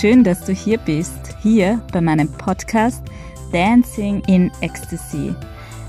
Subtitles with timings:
[0.00, 3.02] schön, dass du hier bist, hier bei meinem Podcast
[3.52, 5.34] Dancing in Ecstasy.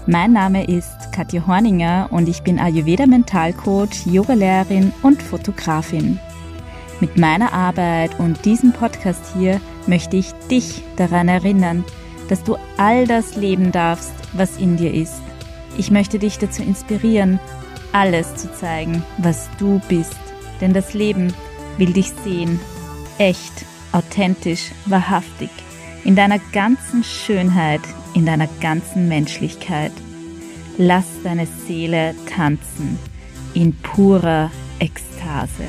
[0.06, 6.20] Mein Name ist Katja Horninger und ich bin Ayurveda Mentalcoach, Yogalehrerin und Fotografin.
[7.00, 11.86] Mit meiner Arbeit und diesem Podcast hier möchte ich dich daran erinnern,
[12.28, 15.22] dass du all das leben darfst, was in dir ist.
[15.78, 17.40] Ich möchte dich dazu inspirieren,
[17.94, 20.20] alles zu zeigen, was du bist.
[20.60, 21.34] Denn das Leben
[21.78, 22.60] will dich sehen.
[23.18, 25.50] Echt, authentisch, wahrhaftig.
[26.04, 27.82] In deiner ganzen Schönheit,
[28.14, 29.92] in deiner ganzen Menschlichkeit.
[30.78, 32.98] Lass deine Seele tanzen
[33.54, 35.66] in purer Ekstase.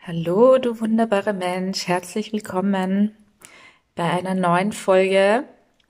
[0.00, 3.16] Hallo, du wunderbarer Mensch, herzlich willkommen
[3.96, 5.44] bei einer neuen Folge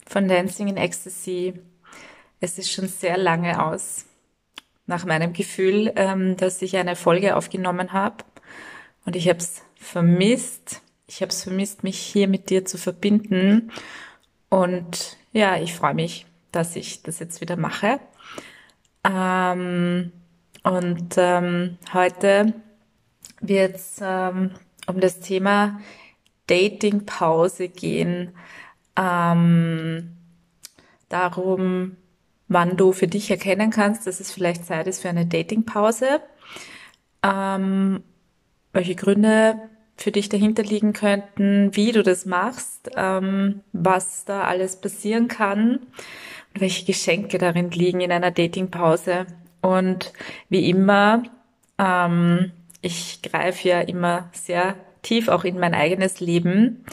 [0.07, 1.55] von Dancing in Ecstasy.
[2.41, 4.07] Es ist schon sehr lange aus,
[4.87, 8.25] nach meinem Gefühl, ähm, dass ich eine Folge aufgenommen habe
[9.05, 10.83] und ich habe es vermisst.
[11.09, 13.71] Ich habe es vermisst, mich hier mit dir zu verbinden
[14.49, 18.01] und ja, ich freue mich, dass ich das jetzt wieder mache.
[19.05, 20.13] Ähm,
[20.63, 22.55] und ähm, heute
[23.41, 24.53] wird es ähm,
[24.87, 25.81] um das Thema
[26.47, 28.33] Dating-Pause gehen.
[28.97, 30.17] Ähm,
[31.09, 31.97] darum,
[32.49, 36.21] wann du für dich erkennen kannst, dass es vielleicht Zeit ist für eine Dating-Pause.
[37.23, 38.03] Ähm,
[38.73, 39.57] welche Gründe
[39.97, 45.79] für dich dahinter liegen könnten, wie du das machst, ähm, was da alles passieren kann
[46.55, 49.27] und welche Geschenke darin liegen in einer Dating-Pause.
[49.63, 50.13] Und
[50.49, 51.23] wie immer,
[51.79, 52.53] ähm,
[52.83, 56.85] ich greife ja immer sehr tief auch in mein eigenes Leben,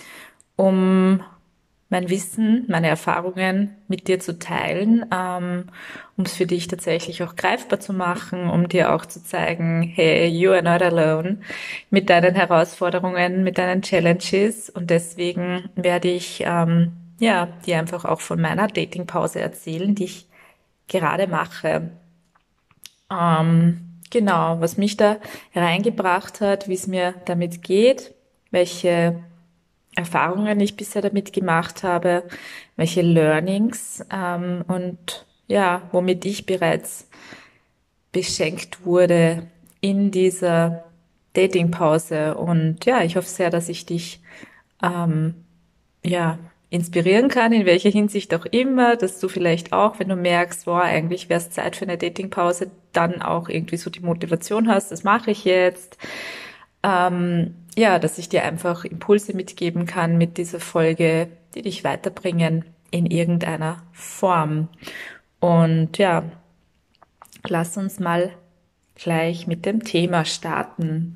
[0.55, 1.21] um
[1.93, 5.65] mein Wissen, meine Erfahrungen mit dir zu teilen, ähm,
[6.17, 10.27] um es für dich tatsächlich auch greifbar zu machen, um dir auch zu zeigen, hey,
[10.27, 11.37] you are not alone
[11.89, 14.69] mit deinen Herausforderungen, mit deinen Challenges.
[14.69, 20.27] Und deswegen werde ich ähm, ja dir einfach auch von meiner Datingpause erzählen, die ich
[20.87, 21.91] gerade mache.
[23.09, 25.17] Ähm, Genau, was mich da
[25.55, 28.13] reingebracht hat, wie es mir damit geht,
[28.51, 29.23] welche
[29.95, 32.23] Erfahrungen ich bisher damit gemacht habe,
[32.75, 37.07] welche Learnings ähm, und ja, womit ich bereits
[38.11, 39.47] beschenkt wurde
[39.81, 40.85] in dieser
[41.33, 42.35] Datingpause.
[42.35, 44.21] Und ja, ich hoffe sehr, dass ich dich
[44.81, 45.35] ähm,
[46.03, 46.37] ja
[46.69, 50.81] inspirieren kann, in welcher Hinsicht auch immer, dass du vielleicht auch, wenn du merkst, boah,
[50.81, 55.03] eigentlich wäre es Zeit für eine Datingpause, dann auch irgendwie so die Motivation hast, das
[55.03, 55.97] mache ich jetzt.
[56.83, 62.65] Ähm, ja, dass ich dir einfach Impulse mitgeben kann mit dieser Folge, die dich weiterbringen
[62.91, 64.67] in irgendeiner Form.
[65.39, 66.23] Und ja,
[67.47, 68.31] lass uns mal
[68.95, 71.15] gleich mit dem Thema starten.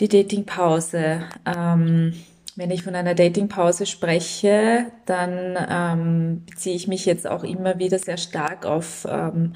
[0.00, 1.22] Die Datingpause.
[1.46, 2.14] Ähm,
[2.56, 7.98] wenn ich von einer Datingpause spreche, dann ähm, beziehe ich mich jetzt auch immer wieder
[7.98, 9.54] sehr stark auf ähm,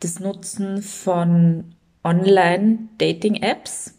[0.00, 3.95] das Nutzen von Online-Dating-Apps.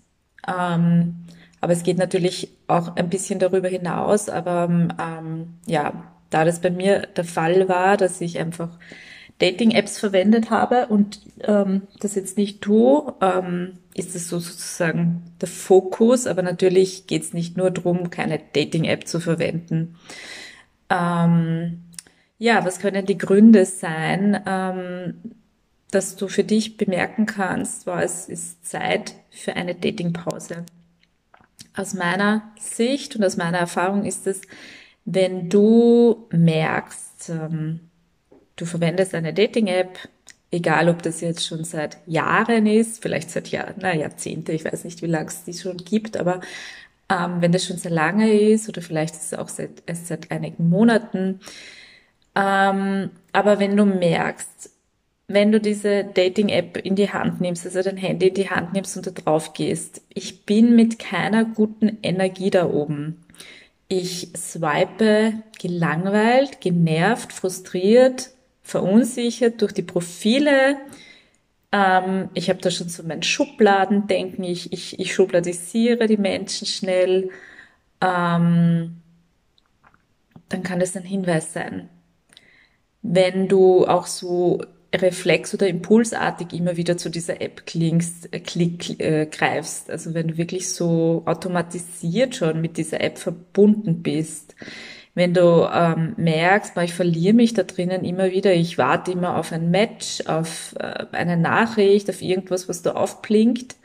[0.47, 1.15] Ähm,
[1.61, 4.29] aber es geht natürlich auch ein bisschen darüber hinaus.
[4.29, 5.93] Aber ähm, ja,
[6.29, 8.69] da das bei mir der Fall war, dass ich einfach
[9.39, 15.47] Dating-Apps verwendet habe und ähm, das jetzt nicht tue, ähm, ist es so sozusagen der
[15.47, 16.27] Fokus.
[16.27, 19.95] Aber natürlich geht es nicht nur darum, keine Dating-App zu verwenden.
[20.89, 21.83] Ähm,
[22.39, 25.15] ja, was können die Gründe sein, ähm,
[25.97, 30.65] dass du für dich bemerken kannst, war es ist Zeit für eine Dating-Pause.
[31.75, 34.41] Aus meiner Sicht und aus meiner Erfahrung ist es,
[35.05, 37.81] wenn du merkst, ähm,
[38.57, 39.99] Du verwendest eine Dating-App,
[40.49, 44.83] egal ob das jetzt schon seit Jahren ist, vielleicht seit Jahr, na, Jahrzehnte, ich weiß
[44.83, 46.41] nicht, wie lange es die schon gibt, aber
[47.07, 50.31] ähm, wenn das schon sehr lange ist oder vielleicht ist es auch seit, erst seit
[50.31, 51.39] einigen Monaten,
[52.35, 54.71] ähm, aber wenn du merkst,
[55.27, 58.95] wenn du diese Dating-App in die Hand nimmst, also dein Handy in die Hand nimmst
[58.95, 63.25] und da drauf gehst, ich bin mit keiner guten Energie da oben.
[63.89, 68.31] Ich swipe gelangweilt, genervt, frustriert,
[68.63, 70.77] verunsichert durch die Profile.
[71.73, 74.43] Ähm, ich habe da schon so mein Schubladendenken.
[74.45, 77.29] Ich, ich, ich schubladisiere die Menschen schnell.
[78.01, 79.01] Ähm,
[80.49, 81.89] dann kann das ein Hinweis sein.
[83.01, 84.61] Wenn du auch so
[84.95, 90.29] reflex- oder impulsartig immer wieder zu dieser App klingst, äh, klick, äh, greifst, also wenn
[90.29, 94.55] du wirklich so automatisiert schon mit dieser App verbunden bist,
[95.15, 99.51] Wenn du ähm, merkst, ich verliere mich da drinnen immer wieder, ich warte immer auf
[99.51, 103.77] ein Match, auf äh, eine Nachricht, auf irgendwas, was da aufblinkt,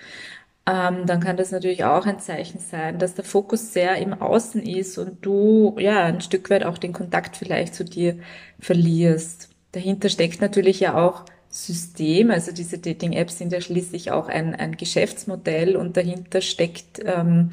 [0.66, 4.62] ähm, dann kann das natürlich auch ein Zeichen sein, dass der Fokus sehr im Außen
[4.62, 8.19] ist und du ja ein Stück weit auch den Kontakt vielleicht zu dir
[8.60, 9.51] verlierst.
[9.72, 14.76] Dahinter steckt natürlich ja auch System, also diese Dating-Apps sind ja schließlich auch ein, ein
[14.76, 17.50] Geschäftsmodell und dahinter steckt ähm,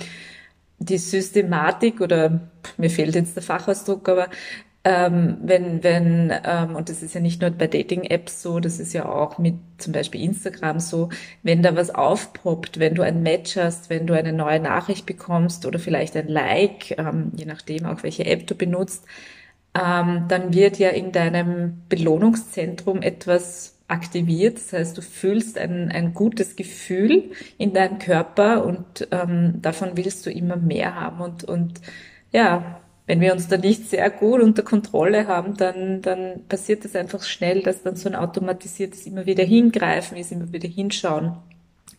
[0.80, 4.28] die Systematik oder mir fehlt jetzt der Fachausdruck, aber
[4.86, 8.94] ähm, wenn, wenn, ähm, und das ist ja nicht nur bei Dating-Apps so, das ist
[8.94, 11.10] ja auch mit zum Beispiel Instagram so,
[11.44, 15.66] wenn da was aufpoppt, wenn du ein Match hast, wenn du eine neue Nachricht bekommst
[15.66, 19.04] oder vielleicht ein Like, ähm, je nachdem auch welche App du benutzt,
[19.80, 24.58] ähm, dann wird ja in deinem Belohnungszentrum etwas aktiviert.
[24.58, 30.26] Das heißt, du fühlst ein, ein gutes Gefühl in deinem Körper und ähm, davon willst
[30.26, 31.22] du immer mehr haben.
[31.22, 31.82] Und, und
[32.32, 36.96] ja, wenn wir uns da nicht sehr gut unter Kontrolle haben, dann, dann passiert es
[36.96, 41.38] einfach schnell, dass dann so ein automatisiertes immer wieder hingreifen ist, immer wieder hinschauen.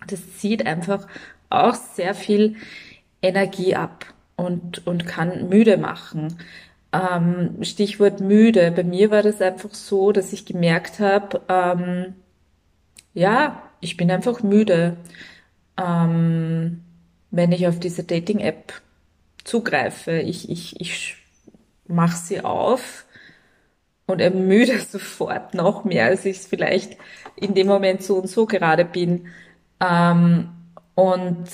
[0.07, 1.09] Das zieht einfach
[1.49, 2.57] auch sehr viel
[3.23, 4.07] Energie ab
[4.37, 6.37] und, und kann müde machen.
[6.93, 8.73] Ähm, Stichwort müde.
[8.73, 12.15] Bei mir war das einfach so, dass ich gemerkt habe, ähm,
[13.15, 14.97] ja, ich bin einfach müde,
[15.77, 16.83] ähm,
[17.31, 18.73] wenn ich auf diese Dating-App
[19.45, 20.13] zugreife.
[20.21, 21.17] Ich, ich, ich
[21.87, 23.07] mache sie auf
[24.07, 26.97] und ermüde sofort noch mehr, als ich es vielleicht
[27.37, 29.27] in dem Moment so und so gerade bin.
[29.81, 30.49] Ähm,
[30.95, 31.49] und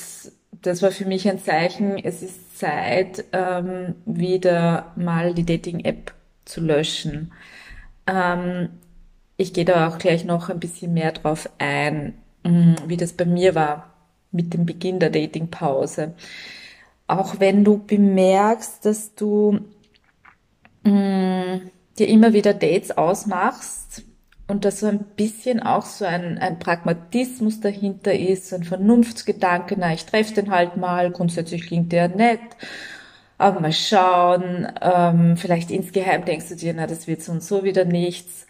[0.63, 6.13] das war für mich ein Zeichen, es ist Zeit, ähm, wieder mal die Dating-App
[6.45, 7.33] zu löschen.
[8.07, 8.71] Ähm,
[9.37, 12.15] ich gehe da auch gleich noch ein bisschen mehr drauf ein,
[12.45, 13.93] mm, wie das bei mir war
[14.33, 16.15] mit dem Beginn der Dating-Pause
[17.07, 19.61] auch wenn du bemerkst, dass du
[20.85, 24.03] mh, mm, dir immer wieder Dates ausmachst
[24.49, 29.93] und dass so ein bisschen auch so ein, ein Pragmatismus dahinter ist, ein Vernunftsgedanke, na,
[29.93, 32.41] ich treffe den halt mal, grundsätzlich klingt der nett,
[33.39, 37.65] aber mal schauen, ähm, vielleicht insgeheim denkst du dir, na, das wird so und so
[37.65, 38.47] wieder nichts.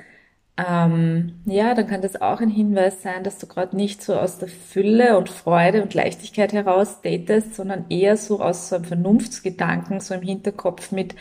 [0.58, 4.38] Ähm, ja, dann kann das auch ein Hinweis sein, dass du gerade nicht so aus
[4.38, 10.00] der Fülle und Freude und Leichtigkeit heraus datest, sondern eher so aus so einem Vernunftsgedanken,
[10.00, 11.14] so im Hinterkopf mit,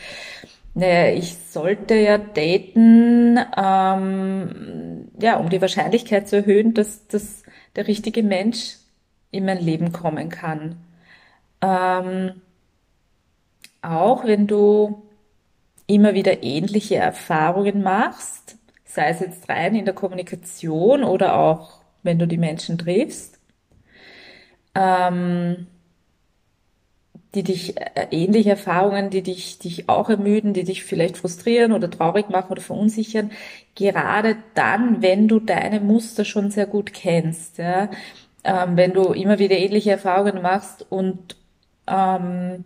[0.76, 7.44] naja, ich sollte ja daten, ähm, ja, um die Wahrscheinlichkeit zu erhöhen, dass, dass
[7.76, 8.76] der richtige Mensch
[9.30, 10.76] in mein Leben kommen kann.
[11.62, 12.42] Ähm,
[13.80, 15.02] auch wenn du
[15.86, 22.18] immer wieder ähnliche Erfahrungen machst, sei es jetzt rein in der Kommunikation oder auch wenn
[22.18, 23.40] du die Menschen triffst,
[24.74, 25.68] ähm,
[27.36, 31.90] die dich, äh, ähnliche Erfahrungen, die dich, dich auch ermüden, die dich vielleicht frustrieren oder
[31.90, 33.30] traurig machen oder verunsichern,
[33.74, 37.90] gerade dann, wenn du deine Muster schon sehr gut kennst, ja,
[38.44, 41.36] ähm, wenn du immer wieder ähnliche Erfahrungen machst und
[41.86, 42.64] ähm,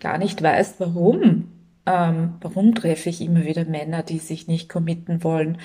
[0.00, 1.48] gar nicht weißt, warum
[1.88, 5.58] ähm, warum treffe ich immer wieder Männer, die sich nicht committen wollen?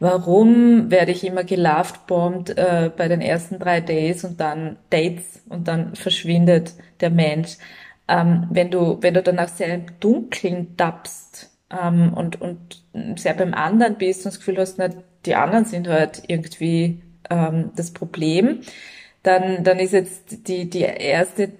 [0.00, 5.68] Warum werde ich immer gelovebombt äh, bei den ersten drei Days und dann Dates und
[5.68, 7.58] dann verschwindet der Mensch?
[8.08, 12.82] Ähm, wenn du, wenn du danach sehr im Dunkeln tappst ähm, und, und
[13.16, 14.88] sehr beim anderen bist und das Gefühl hast, na,
[15.26, 18.60] die anderen sind halt irgendwie ähm, das Problem,
[19.22, 21.50] dann, dann ist jetzt die, die erste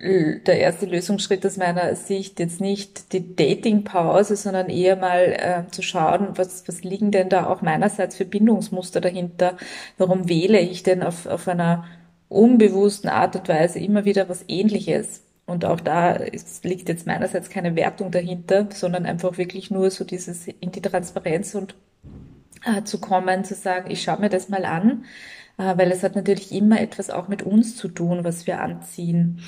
[0.00, 5.82] der erste Lösungsschritt aus meiner Sicht jetzt nicht die Datingpause, sondern eher mal äh, zu
[5.82, 9.56] schauen, was, was liegen denn da auch meinerseits für Bindungsmuster dahinter?
[9.98, 11.84] Warum wähle ich denn auf, auf einer
[12.28, 15.23] unbewussten Art und Weise immer wieder was Ähnliches?
[15.46, 20.04] Und auch da ist, liegt jetzt meinerseits keine Wertung dahinter, sondern einfach wirklich nur so
[20.04, 21.74] dieses in die Transparenz und
[22.64, 25.04] äh, zu kommen, zu sagen, ich schaue mir das mal an
[25.58, 29.40] äh, weil es hat natürlich immer etwas auch mit uns zu tun, was wir anziehen.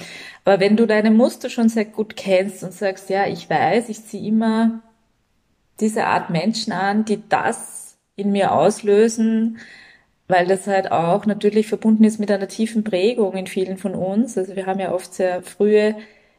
[0.44, 4.04] Aber wenn du deine Muster schon sehr gut kennst und sagst, ja, ich weiß, ich
[4.04, 4.82] ziehe immer
[5.80, 9.58] diese Art Menschen an, die das in mir auslösen,
[10.28, 14.36] weil das halt auch natürlich verbunden ist mit einer tiefen Prägung in vielen von uns.
[14.36, 15.96] Also wir haben ja oft sehr frühe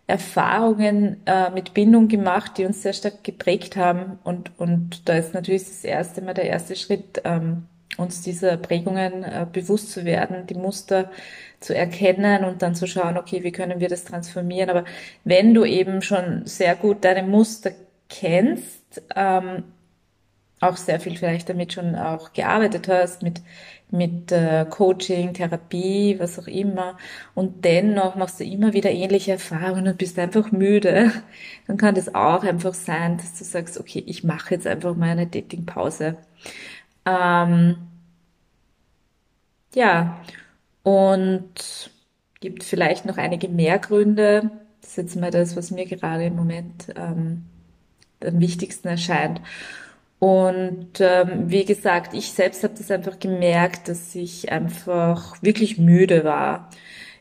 [0.08, 4.20] Erfahrungen äh, mit Bindung gemacht, die uns sehr stark geprägt haben.
[4.24, 7.64] Und, und da ist natürlich das erste Mal der erste Schritt, ähm,
[7.98, 11.12] uns dieser Prägungen äh, bewusst zu werden, die Muster
[11.60, 14.70] zu erkennen und dann zu schauen, okay, wie können wir das transformieren.
[14.70, 14.86] Aber
[15.24, 17.72] wenn du eben schon sehr gut deine Muster
[18.10, 19.64] kennst, ähm,
[20.60, 23.42] auch sehr viel vielleicht damit schon auch gearbeitet hast, mit,
[23.90, 26.98] mit äh, Coaching, Therapie, was auch immer,
[27.36, 31.12] und dennoch machst du immer wieder ähnliche Erfahrungen und bist einfach müde,
[31.68, 35.10] dann kann das auch einfach sein, dass du sagst, okay, ich mache jetzt einfach mal
[35.10, 36.18] eine Datingpause.
[37.06, 37.78] Ähm,
[39.76, 40.22] ja,
[40.84, 41.92] und
[42.40, 44.52] gibt vielleicht noch einige mehr Gründe.
[44.82, 47.46] Das ist jetzt mal das, was mir gerade im Moment ähm,
[48.26, 49.42] am wichtigsten erscheint.
[50.20, 56.24] Und ähm, wie gesagt, ich selbst habe das einfach gemerkt, dass ich einfach wirklich müde
[56.24, 56.70] war.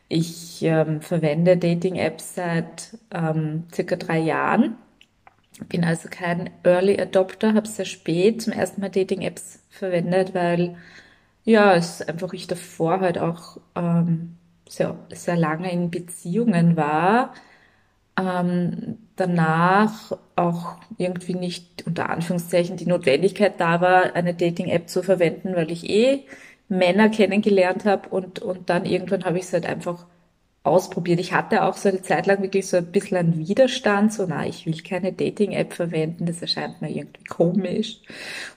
[0.09, 4.77] Ich ähm, verwende Dating-Apps seit ähm, circa drei Jahren,
[5.69, 10.75] bin also kein Early Adopter, habe sehr spät zum ersten Mal Dating-Apps verwendet, weil
[11.45, 14.37] ja, es einfach ich davor halt auch ähm,
[14.69, 17.33] sehr, sehr lange in Beziehungen war
[18.17, 25.55] ähm, danach auch irgendwie nicht unter Anführungszeichen die Notwendigkeit da war, eine Dating-App zu verwenden,
[25.55, 26.25] weil ich eh
[26.69, 30.05] Männer kennengelernt habe und, und dann irgendwann habe ich es halt einfach
[30.63, 31.19] ausprobiert.
[31.19, 34.45] Ich hatte auch so eine Zeit lang wirklich so ein bisschen einen Widerstand, so, na,
[34.45, 38.01] ich will keine Dating-App verwenden, das erscheint mir irgendwie komisch.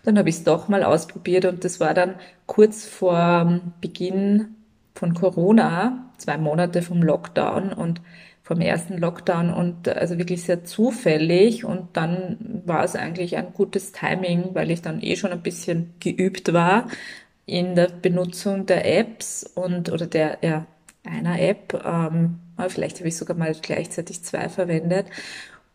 [0.05, 4.57] Dann habe ich es doch mal ausprobiert und das war dann kurz vor Beginn
[4.95, 8.01] von Corona, zwei Monate vom Lockdown und
[8.51, 11.65] vom ersten Lockdown und also wirklich sehr zufällig.
[11.65, 15.95] Und dann war es eigentlich ein gutes Timing, weil ich dann eh schon ein bisschen
[16.01, 16.89] geübt war
[17.47, 20.67] in der Benutzung der Apps und oder der ja
[21.05, 25.07] einer App, ähm, vielleicht habe ich sogar mal gleichzeitig zwei verwendet.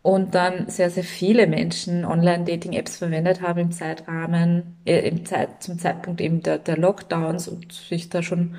[0.02, 5.78] Und dann sehr sehr viele Menschen Online-Dating-Apps verwendet haben im Zeitrahmen äh, im Zeit zum
[5.78, 8.56] Zeitpunkt eben der, der Lockdowns und sich da schon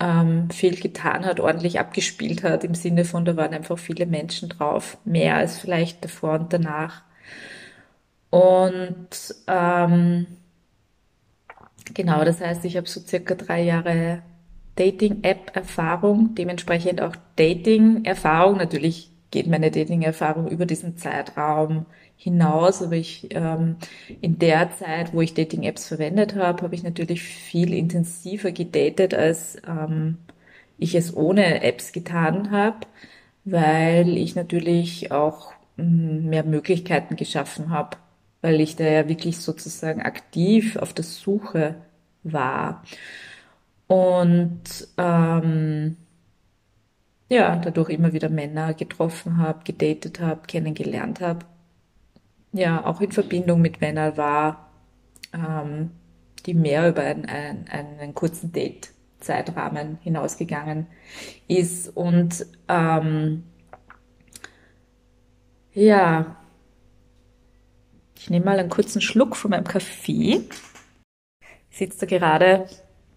[0.00, 4.48] ähm, viel getan hat, ordentlich abgespielt hat, im Sinne von, da waren einfach viele Menschen
[4.48, 7.02] drauf, mehr als vielleicht davor und danach.
[8.30, 9.08] Und
[9.46, 10.26] ähm,
[11.94, 14.22] genau, das heißt, ich habe so circa drei Jahre
[14.76, 18.58] Dating-App-Erfahrung, dementsprechend auch Dating-Erfahrung.
[18.58, 21.86] Natürlich geht meine Dating-Erfahrung über diesen Zeitraum
[22.18, 23.76] hinaus, aber ich ähm,
[24.20, 29.56] in der Zeit, wo ich Dating-Apps verwendet habe, habe ich natürlich viel intensiver gedatet, als
[29.66, 30.18] ähm,
[30.78, 32.80] ich es ohne Apps getan habe,
[33.44, 37.96] weil ich natürlich auch mm, mehr Möglichkeiten geschaffen habe,
[38.42, 41.76] weil ich da ja wirklich sozusagen aktiv auf der Suche
[42.24, 42.82] war.
[43.86, 45.96] Und ähm,
[47.30, 51.44] ja, dadurch immer wieder Männer getroffen habe, gedatet habe, kennengelernt habe
[52.52, 54.70] ja auch in Verbindung mit Männern war,
[55.32, 55.90] ähm,
[56.46, 60.86] die mehr über einen, einen, einen kurzen Date-Zeitrahmen hinausgegangen
[61.46, 61.88] ist.
[61.96, 63.44] Und ähm,
[65.74, 66.36] ja,
[68.16, 70.40] ich nehme mal einen kurzen Schluck von meinem Kaffee.
[71.70, 72.66] Ich sitze da gerade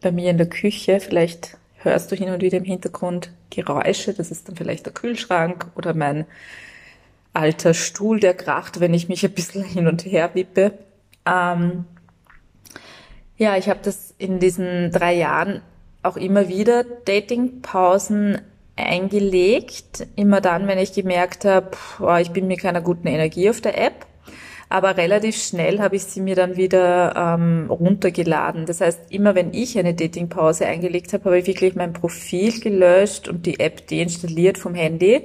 [0.01, 0.99] bei mir in der Küche.
[0.99, 4.13] Vielleicht hörst du hin und wieder im Hintergrund Geräusche.
[4.13, 6.25] Das ist dann vielleicht der Kühlschrank oder mein
[7.33, 10.73] alter Stuhl, der kracht, wenn ich mich ein bisschen hin und her wippe.
[11.25, 11.85] Ähm,
[13.37, 15.61] ja, ich habe das in diesen drei Jahren
[16.03, 18.41] auch immer wieder Datingpausen
[18.75, 20.07] eingelegt.
[20.15, 23.77] Immer dann, wenn ich gemerkt habe, oh, ich bin mir keiner guten Energie auf der
[23.77, 24.05] App.
[24.69, 28.65] Aber relativ schnell habe ich sie mir dann wieder ähm, runtergeladen.
[28.65, 33.27] Das heißt, immer wenn ich eine Datingpause eingelegt habe, habe ich wirklich mein Profil gelöscht
[33.27, 35.23] und die App deinstalliert vom Handy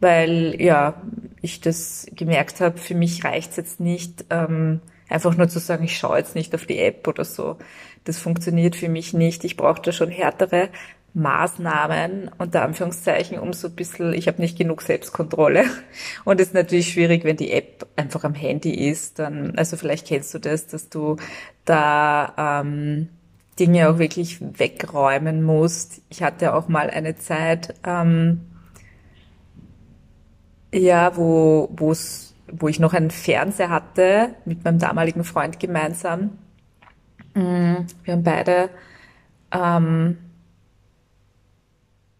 [0.00, 1.00] weil ja
[1.42, 5.96] ich das gemerkt habe, für mich reicht's jetzt nicht, ähm, einfach nur zu sagen, ich
[5.96, 7.56] schaue jetzt nicht auf die App oder so.
[8.04, 9.44] Das funktioniert für mich nicht.
[9.44, 10.68] Ich brauche da schon härtere
[11.14, 15.64] Maßnahmen, unter Anführungszeichen, um so ein bisschen, ich habe nicht genug Selbstkontrolle.
[16.24, 19.18] Und es ist natürlich schwierig, wenn die App einfach am Handy ist.
[19.18, 21.16] Dann, also vielleicht kennst du das, dass du
[21.64, 23.08] da ähm,
[23.58, 26.02] Dinge auch wirklich wegräumen musst.
[26.10, 28.42] Ich hatte auch mal eine Zeit, ähm,
[30.80, 36.38] ja, wo, wo's, wo ich noch einen Fernseher hatte mit meinem damaligen Freund gemeinsam.
[37.34, 38.70] Mm, wir haben beide
[39.52, 40.18] ähm,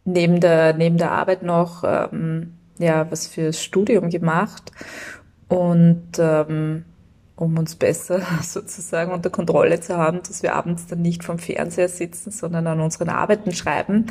[0.05, 4.71] neben der neben der Arbeit noch ähm, ja was fürs Studium gemacht
[5.49, 6.85] und ähm,
[7.37, 11.89] um uns besser sozusagen unter Kontrolle zu haben, dass wir abends dann nicht vom Fernseher
[11.89, 14.07] sitzen, sondern an unseren Arbeiten schreiben,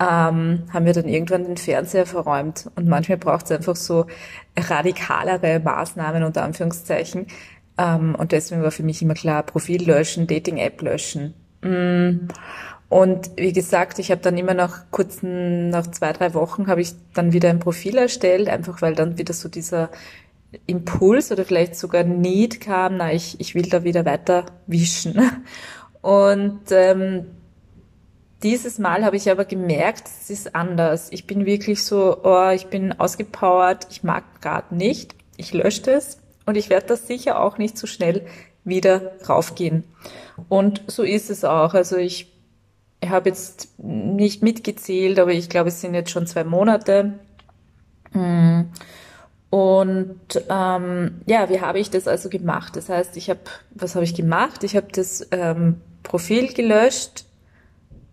[0.00, 2.70] ähm, haben wir dann irgendwann den Fernseher verräumt.
[2.74, 4.06] Und manchmal braucht es einfach so
[4.56, 7.26] radikalere Maßnahmen unter Anführungszeichen.
[7.76, 11.34] Ähm, und deswegen war für mich immer klar, Profil löschen, Dating-App löschen.
[11.62, 12.28] Mm.
[12.88, 16.94] Und wie gesagt, ich habe dann immer nach kurzen, nach zwei, drei Wochen habe ich
[17.14, 19.90] dann wieder ein Profil erstellt, einfach weil dann wieder so dieser
[20.66, 25.20] Impuls oder vielleicht sogar Need kam, na, ich, ich will da wieder weiter wischen.
[26.00, 27.26] Und ähm,
[28.42, 31.08] dieses Mal habe ich aber gemerkt, es ist anders.
[31.10, 36.18] Ich bin wirklich so, oh, ich bin ausgepowert, ich mag gerade nicht, ich lösche es
[36.46, 38.26] und ich werde das sicher auch nicht so schnell
[38.64, 39.84] wieder raufgehen.
[40.48, 41.74] Und so ist es auch.
[41.74, 42.32] Also ich
[43.06, 47.14] habe jetzt nicht mitgezählt, aber ich glaube, es sind jetzt schon zwei Monate.
[48.12, 48.62] Mm.
[49.50, 52.76] Und ähm, ja, wie habe ich das also gemacht?
[52.76, 53.40] Das heißt, ich habe,
[53.74, 54.62] was habe ich gemacht?
[54.62, 57.24] Ich habe das ähm, Profil gelöscht.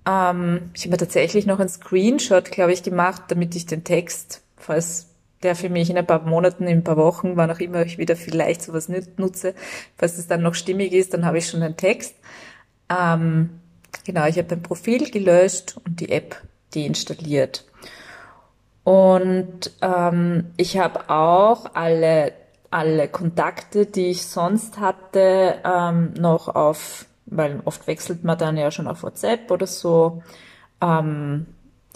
[0.08, 4.42] Ähm, ich habe mir tatsächlich noch einen Screenshot, glaube ich, gemacht, damit ich den Text,
[4.56, 5.08] falls
[5.44, 7.98] der für mich in ein paar Monaten, in ein paar Wochen, wann auch immer ich
[7.98, 9.54] wieder vielleicht sowas nutze,
[9.98, 12.16] falls es dann noch stimmig ist, dann habe ich schon einen Text.
[12.90, 13.60] Ähm,
[14.06, 16.42] genau, ich habe mein Profil gelöscht und die App
[16.74, 17.66] deinstalliert.
[18.84, 22.32] Und ähm, ich habe auch alle,
[22.72, 28.72] alle Kontakte, die ich sonst hatte, ähm, noch auf, weil oft wechselt man dann ja
[28.72, 30.24] schon auf WhatsApp oder so,
[30.82, 31.46] ähm,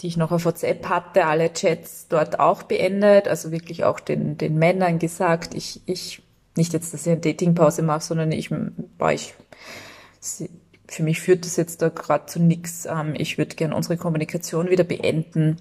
[0.00, 4.36] die ich noch auf WhatsApp hatte, alle Chats dort auch beendet, also wirklich auch den,
[4.38, 6.22] den Männern gesagt, ich, ich,
[6.56, 8.50] nicht jetzt, dass ich eine Datingpause mache, sondern ich,
[8.98, 9.34] war ich,
[10.86, 12.86] für mich führt das jetzt da gerade zu nichts.
[12.86, 15.56] Ähm, ich würde gern unsere Kommunikation wieder beenden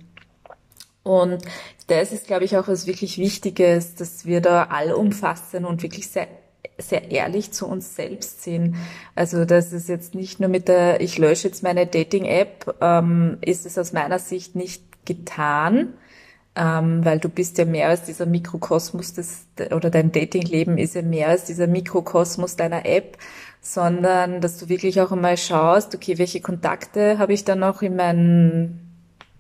[1.04, 1.44] und
[1.88, 6.10] das ist, glaube ich, auch was wirklich Wichtiges, dass wir da allumfassend und wirklich
[6.78, 8.76] sehr ehrlich zu uns selbst sind.
[9.16, 13.66] Also das ist jetzt nicht nur mit der, ich lösche jetzt meine Dating-App, ähm, ist
[13.66, 15.94] es aus meiner Sicht nicht getan,
[16.56, 21.02] ähm, weil du bist ja mehr als dieser Mikrokosmos des, oder dein Dating-Leben ist ja
[21.02, 23.18] mehr als dieser Mikrokosmos deiner App,
[23.62, 27.96] sondern dass du wirklich auch einmal schaust, okay, welche Kontakte habe ich da noch in
[27.96, 28.91] meinen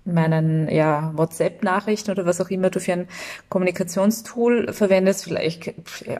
[0.05, 3.07] meinen ja, WhatsApp-Nachrichten oder was auch immer du für ein
[3.49, 5.73] Kommunikationstool verwendest, vielleicht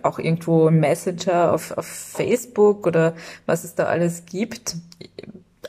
[0.03, 4.75] auch irgendwo im Messenger auf, auf Facebook oder was es da alles gibt.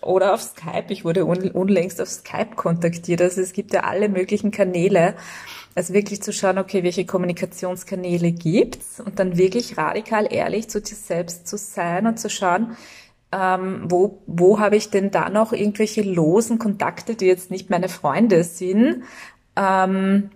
[0.03, 0.87] Oder auf Skype.
[0.89, 3.23] Ich wurde unlängst auf Skype kontaktiert.
[3.23, 5.15] Also es gibt ja alle möglichen Kanäle.
[5.75, 10.97] Also wirklich zu schauen, okay, welche Kommunikationskanäle gibt's und dann wirklich radikal ehrlich zu dir
[10.97, 12.77] selbst zu sein und zu schauen,
[13.33, 17.89] ähm, wo, wo habe ich denn da noch irgendwelche losen Kontakte, die jetzt nicht meine
[17.89, 19.05] Freunde sind,
[19.57, 20.31] ähm,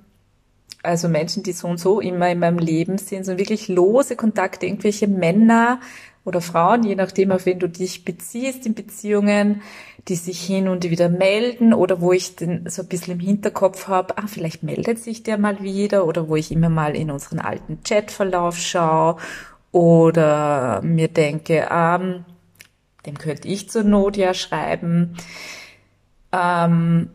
[0.82, 4.66] also Menschen, die so und so immer in meinem Leben sind, so wirklich lose Kontakte,
[4.66, 5.80] irgendwelche Männer
[6.24, 9.62] oder Frauen, je nachdem, auf wen du dich beziehst in Beziehungen,
[10.08, 13.88] die sich hin und wieder melden oder wo ich den so ein bisschen im Hinterkopf
[13.88, 17.40] habe, ah, vielleicht meldet sich der mal wieder oder wo ich immer mal in unseren
[17.40, 19.16] alten Chatverlauf schaue
[19.72, 22.24] oder mir denke, ah,
[23.06, 25.16] dem könnte ich zur Not ja schreiben.
[26.32, 27.10] Ähm,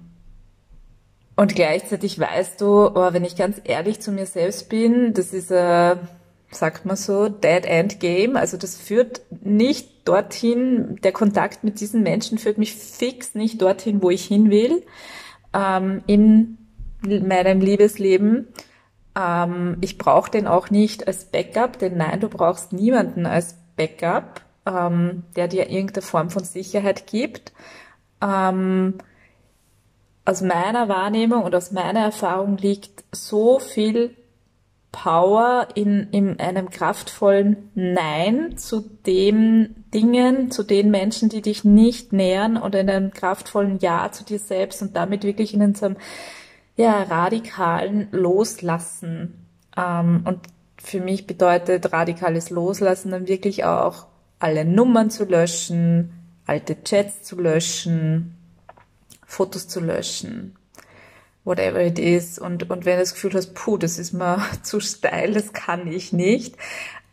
[1.35, 5.51] und gleichzeitig weißt du, oh, wenn ich ganz ehrlich zu mir selbst bin, das ist
[5.51, 5.99] ein,
[6.51, 8.35] sagt man so, Dead End Game.
[8.35, 14.01] Also das führt nicht dorthin, der Kontakt mit diesen Menschen führt mich fix nicht dorthin,
[14.03, 14.83] wo ich hin will,
[15.53, 16.57] ähm, in
[17.01, 18.47] meinem Liebesleben.
[19.15, 24.41] Ähm, ich brauche den auch nicht als Backup, denn nein, du brauchst niemanden als Backup
[24.65, 27.53] ähm, der dir irgendeine Form von Sicherheit gibt.
[28.21, 28.95] Ähm,
[30.25, 34.15] aus meiner Wahrnehmung und aus meiner Erfahrung liegt so viel
[34.91, 42.13] Power in, in einem kraftvollen Nein zu den Dingen, zu den Menschen, die dich nicht
[42.13, 45.97] nähern und in einem kraftvollen Ja zu dir selbst und damit wirklich in einem
[46.75, 49.47] ja, radikalen Loslassen.
[49.77, 50.39] Ähm, und
[50.77, 54.07] für mich bedeutet radikales Loslassen dann wirklich auch
[54.41, 56.11] alle Nummern zu löschen,
[56.45, 58.35] alte Chats zu löschen,
[59.25, 60.55] Fotos zu löschen,
[61.43, 62.39] whatever it is.
[62.39, 65.87] Und, und wenn du das Gefühl hast, puh, das ist mir zu steil, das kann
[65.87, 66.55] ich nicht,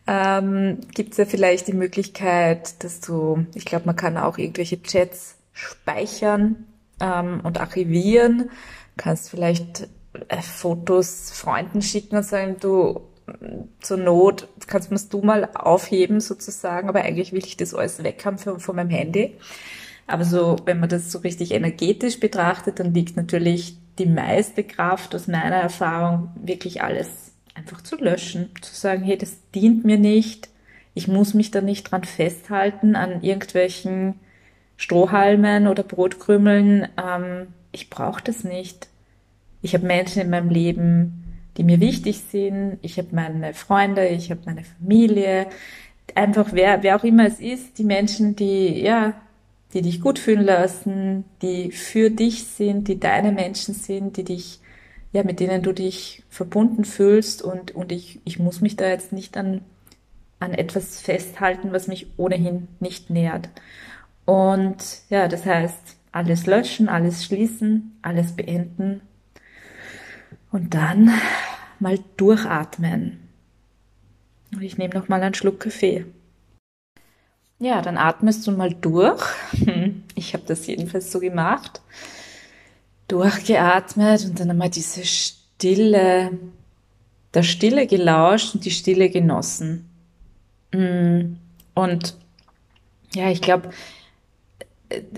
[0.07, 4.81] ähm, gibt es ja vielleicht die Möglichkeit, dass du, ich glaube, man kann auch irgendwelche
[4.81, 6.65] Chats speichern
[6.99, 8.49] ähm, und archivieren.
[8.97, 9.87] kannst vielleicht
[10.29, 13.01] äh, Fotos Freunden schicken und sagen, du,
[13.79, 18.37] zur Not kannst du mal aufheben sozusagen, aber eigentlich will ich das alles weg haben
[18.37, 19.35] von, von meinem Handy.
[20.07, 25.13] Aber so, wenn man das so richtig energetisch betrachtet, dann liegt natürlich die meiste Kraft
[25.13, 30.49] aus meiner Erfahrung wirklich alles einfach zu löschen, zu sagen, hey, das dient mir nicht,
[30.93, 34.15] ich muss mich da nicht dran festhalten an irgendwelchen
[34.77, 38.87] Strohhalmen oder Brotkrümeln, ähm, ich brauche das nicht.
[39.61, 41.18] Ich habe Menschen in meinem Leben,
[41.59, 42.79] die mir wichtig sind.
[42.81, 45.47] Ich habe meine Freunde, ich habe meine Familie.
[46.15, 49.13] Einfach wer, wer auch immer es ist, die Menschen, die, ja,
[49.73, 54.61] die dich gut fühlen lassen, die für dich sind, die deine Menschen sind, die dich
[55.11, 59.11] ja, mit denen du dich verbunden fühlst und, und ich, ich muss mich da jetzt
[59.11, 59.61] nicht an,
[60.39, 63.49] an etwas festhalten, was mich ohnehin nicht nährt.
[64.25, 64.77] Und
[65.09, 69.01] ja, das heißt, alles löschen, alles schließen, alles beenden
[70.51, 71.11] und dann
[71.79, 73.19] mal durchatmen.
[74.53, 76.05] Und ich nehme noch mal einen Schluck Kaffee.
[77.59, 79.23] Ja, dann atmest du mal durch.
[80.15, 81.81] Ich habe das jedenfalls so gemacht.
[83.07, 86.31] Durchgeatmet und dann einmal diese Stille,
[87.33, 89.89] der Stille gelauscht und die Stille genossen.
[90.73, 91.37] Mm.
[91.73, 92.17] Und
[93.15, 93.69] ja, ich glaube,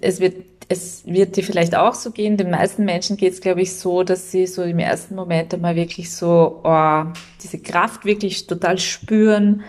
[0.02, 2.38] es wird, es wird dir vielleicht auch so gehen.
[2.38, 5.76] Den meisten Menschen geht es, glaube ich, so, dass sie so im ersten Moment einmal
[5.76, 7.04] wirklich so oh,
[7.44, 9.64] diese Kraft wirklich total spüren,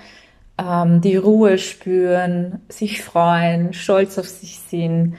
[0.58, 5.16] ähm, die Ruhe spüren, sich freuen, stolz auf sich sind.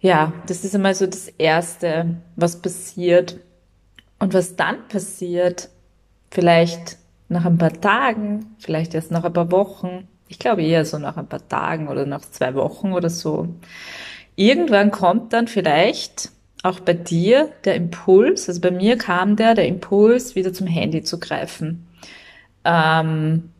[0.00, 3.38] Ja, das ist einmal so das Erste, was passiert.
[4.18, 5.70] Und was dann passiert,
[6.30, 6.98] vielleicht
[7.30, 11.16] nach ein paar Tagen, vielleicht erst nach ein paar Wochen, ich glaube eher so nach
[11.16, 13.48] ein paar Tagen oder nach zwei Wochen oder so.
[14.36, 16.30] Irgendwann kommt dann vielleicht
[16.62, 21.02] auch bei dir der Impuls, also bei mir kam der, der Impuls, wieder zum Handy
[21.02, 21.86] zu greifen.
[22.64, 23.50] Ähm,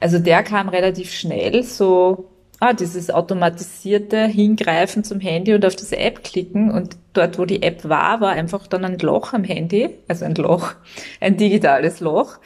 [0.00, 2.28] also der kam relativ schnell, so
[2.62, 7.62] ah, dieses automatisierte Hingreifen zum Handy und auf diese App klicken und dort, wo die
[7.62, 10.74] App war, war einfach dann ein Loch am Handy, also ein Loch,
[11.20, 12.38] ein digitales Loch.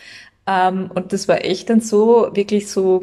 [0.47, 3.03] Ähm, und das war echt dann so, wirklich so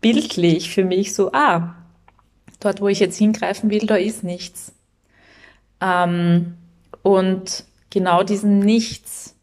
[0.00, 1.76] bildlich für mich so, ah,
[2.66, 4.74] dort, wo ich jetzt hingreifen will, da ist nichts.
[5.80, 6.54] Ähm,
[7.02, 9.34] und genau diesem Nichts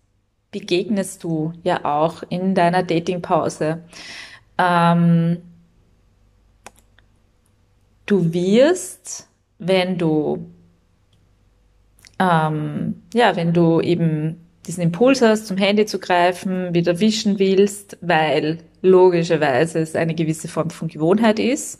[0.51, 3.83] begegnest du ja auch in deiner Datingpause.
[4.57, 5.37] Ähm,
[8.05, 10.45] du wirst, wenn du
[12.19, 17.97] ähm, ja, wenn du eben diesen Impuls hast, zum Handy zu greifen, wieder wischen willst,
[18.01, 21.79] weil logischerweise es eine gewisse Form von Gewohnheit ist,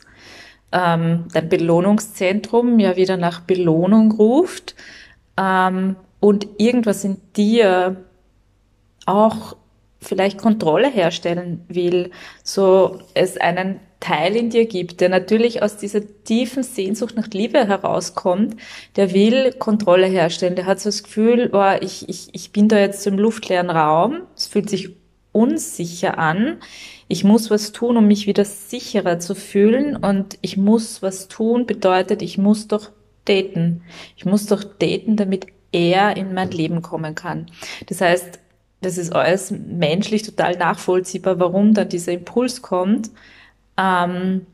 [0.74, 4.74] ähm, dein Belohnungszentrum ja wieder nach Belohnung ruft
[5.38, 7.96] ähm, und irgendwas in dir
[9.06, 9.56] auch
[10.00, 12.10] vielleicht Kontrolle herstellen will,
[12.42, 17.66] so es einen Teil in dir gibt, der natürlich aus dieser tiefen Sehnsucht nach Liebe
[17.66, 18.56] herauskommt,
[18.96, 22.78] der will Kontrolle herstellen, der hat so das Gefühl, oh, ich, ich, ich bin da
[22.78, 24.90] jetzt im luftleeren Raum, es fühlt sich
[25.32, 26.58] unsicher an,
[27.08, 31.66] ich muss was tun, um mich wieder sicherer zu fühlen und ich muss was tun
[31.66, 32.90] bedeutet, ich muss doch
[33.24, 33.82] daten.
[34.16, 37.46] Ich muss doch daten, damit er in mein Leben kommen kann.
[37.86, 38.38] Das heißt,
[38.80, 43.10] das ist alles menschlich total nachvollziehbar, warum dann dieser Impuls kommt.
[43.76, 44.46] Ähm,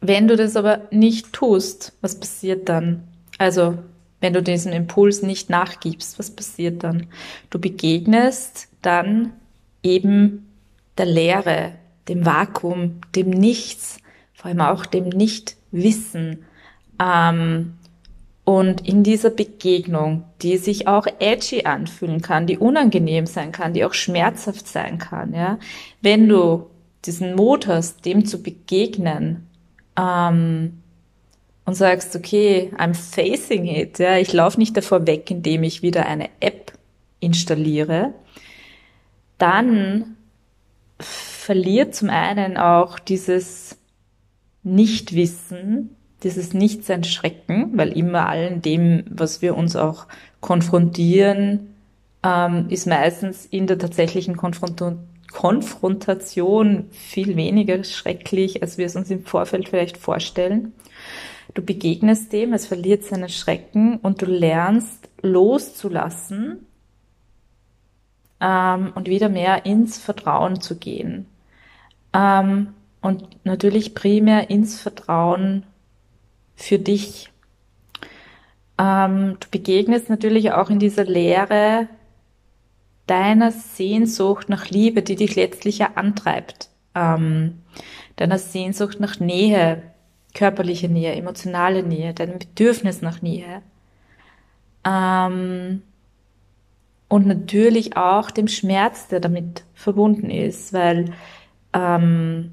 [0.00, 3.04] wenn du das aber nicht tust, was passiert dann?
[3.36, 3.78] Also,
[4.20, 7.06] wenn du diesem Impuls nicht nachgibst, was passiert dann?
[7.50, 9.32] Du begegnest dann
[9.82, 10.47] eben
[10.98, 11.72] der Leere,
[12.08, 13.98] dem Vakuum, dem Nichts,
[14.34, 16.44] vor allem auch dem Nichtwissen.
[17.00, 17.74] Ähm,
[18.44, 23.84] und in dieser Begegnung, die sich auch edgy anfühlen kann, die unangenehm sein kann, die
[23.84, 25.58] auch schmerzhaft sein kann, ja,
[26.00, 26.70] wenn du
[27.04, 29.46] diesen Mut hast, dem zu begegnen
[29.98, 30.80] ähm,
[31.66, 36.06] und sagst, okay, I'm facing it, ja, ich laufe nicht davor weg, indem ich wieder
[36.06, 36.72] eine App
[37.20, 38.14] installiere,
[39.36, 40.16] dann
[41.00, 43.76] verliert zum einen auch dieses
[44.62, 50.06] Nichtwissen, dieses Nichtsein Schrecken, weil immer allen dem, was wir uns auch
[50.40, 51.74] konfrontieren,
[52.24, 54.82] ähm, ist meistens in der tatsächlichen Konfront
[55.30, 60.72] Konfrontation viel weniger schrecklich, als wir es uns im Vorfeld vielleicht vorstellen.
[61.52, 66.66] Du begegnest dem, es verliert seinen Schrecken und du lernst loszulassen
[68.40, 71.26] ähm, und wieder mehr ins Vertrauen zu gehen.
[72.12, 75.64] Ähm, und natürlich primär ins Vertrauen
[76.56, 77.30] für dich.
[78.78, 81.88] Ähm, du begegnest natürlich auch in dieser Lehre
[83.06, 86.68] deiner Sehnsucht nach Liebe, die dich letztlich ja antreibt.
[86.94, 87.62] Ähm,
[88.16, 89.82] deiner Sehnsucht nach Nähe,
[90.34, 93.62] körperliche Nähe, emotionale Nähe, deinem Bedürfnis nach Nähe.
[94.84, 95.82] Ähm,
[97.08, 101.12] und natürlich auch dem Schmerz, der damit verbunden ist, weil
[101.72, 102.52] ähm,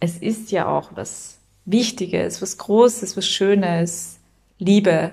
[0.00, 4.20] es ist ja auch was Wichtiges, was Großes, was Schönes,
[4.58, 5.12] Liebe.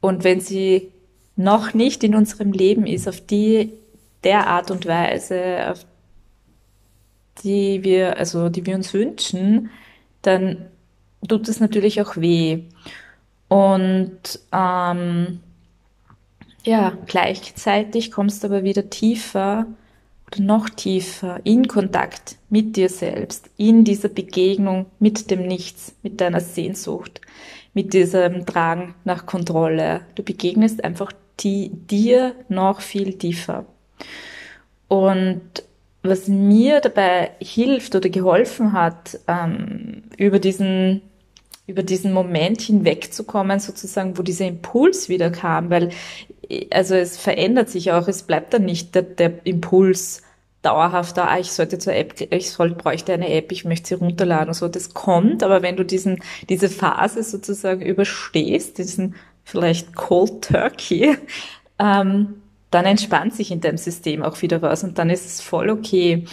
[0.00, 0.90] Und wenn sie
[1.36, 3.72] noch nicht in unserem Leben ist, auf die
[4.22, 5.84] der Art und Weise, auf
[7.42, 9.70] die wir, also die wir uns wünschen,
[10.22, 10.66] dann
[11.28, 12.62] tut es natürlich auch weh.
[13.48, 15.40] Und ähm,
[16.64, 19.66] ja, gleichzeitig kommst du aber wieder tiefer
[20.26, 26.20] oder noch tiefer in Kontakt mit dir selbst, in dieser Begegnung mit dem Nichts, mit
[26.20, 27.20] deiner Sehnsucht,
[27.74, 30.02] mit diesem Drang nach Kontrolle.
[30.14, 33.66] Du begegnest einfach die, dir noch viel tiefer.
[34.88, 35.42] Und
[36.02, 41.02] was mir dabei hilft oder geholfen hat, ähm, über diesen
[41.66, 45.90] über diesen Moment hinwegzukommen, sozusagen, wo dieser Impuls wieder kam, weil
[46.70, 50.22] also es verändert sich auch, es bleibt dann nicht der, der Impuls
[50.64, 53.94] dauerhaft da, ah, ich sollte zur App, ich sollte, bräuchte eine App, ich möchte sie
[53.94, 54.68] runterladen und so.
[54.68, 61.16] Das kommt, aber wenn du diesen, diese Phase sozusagen überstehst, diesen vielleicht Cold Turkey,
[61.78, 65.70] ähm, dann entspannt sich in deinem System auch wieder was und dann ist es voll
[65.70, 66.24] okay.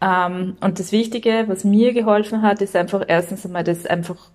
[0.00, 4.30] Ähm, und das Wichtige, was mir geholfen hat, ist einfach erstens einmal das einfach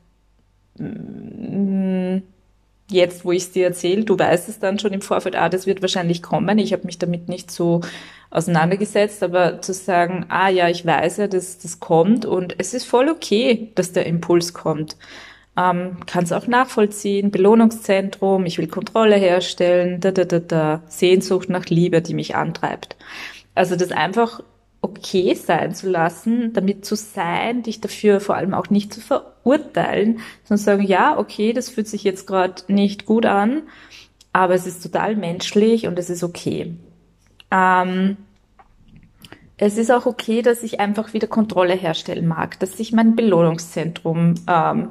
[0.77, 2.17] mm,
[2.89, 5.65] jetzt, wo ich es dir erzähle, du weißt es dann schon im Vorfeld, ah, das
[5.65, 6.57] wird wahrscheinlich kommen.
[6.59, 7.81] Ich habe mich damit nicht so
[8.29, 12.85] auseinandergesetzt, aber zu sagen, ah ja, ich weiß ja, dass das kommt und es ist
[12.85, 14.97] voll okay, dass der Impuls kommt.
[15.55, 21.49] Ähm, Kann es auch nachvollziehen, Belohnungszentrum, ich will Kontrolle herstellen, da, da, da, da, Sehnsucht
[21.49, 22.95] nach Liebe, die mich antreibt.
[23.53, 24.41] Also das einfach
[24.83, 30.19] okay sein zu lassen, damit zu sein, dich dafür vor allem auch nicht zu verurteilen,
[30.43, 33.63] sondern sagen, ja, okay, das fühlt sich jetzt gerade nicht gut an,
[34.33, 36.75] aber es ist total menschlich und es ist okay.
[37.49, 38.17] Ähm,
[39.55, 44.35] es ist auch okay, dass ich einfach wieder Kontrolle herstellen mag, dass ich mein Belohnungszentrum
[44.47, 44.89] ähm,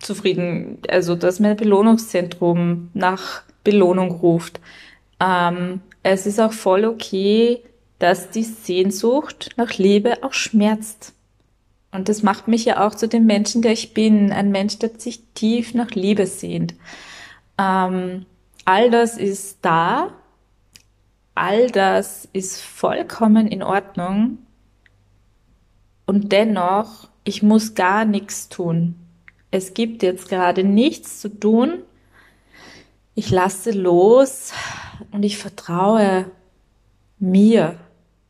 [0.00, 4.60] zufrieden, also dass mein Belohnungszentrum nach Belohnung ruft.
[5.20, 7.62] Ähm, es ist auch voll okay,
[7.98, 11.12] dass die Sehnsucht nach Liebe auch schmerzt.
[11.92, 14.90] Und das macht mich ja auch zu dem Menschen, der ich bin, ein Mensch, der
[14.98, 16.74] sich tief nach Liebe sehnt.
[17.58, 18.26] Ähm,
[18.64, 20.12] all das ist da,
[21.34, 24.38] all das ist vollkommen in Ordnung.
[26.04, 28.94] Und dennoch, ich muss gar nichts tun
[29.50, 31.82] es gibt jetzt gerade nichts zu tun.
[33.14, 34.52] Ich lasse los
[35.10, 36.30] und ich vertraue
[37.18, 37.78] mir.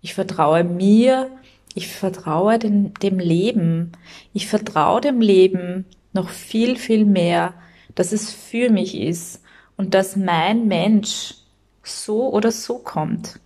[0.06, 1.32] Ich vertraue mir.
[1.74, 3.90] Ich vertraue dem, dem Leben.
[4.32, 7.54] Ich vertraue dem Leben noch viel, viel mehr,
[7.96, 9.42] dass es für mich ist
[9.76, 11.34] und dass mein Mensch
[11.82, 13.40] so oder so kommt.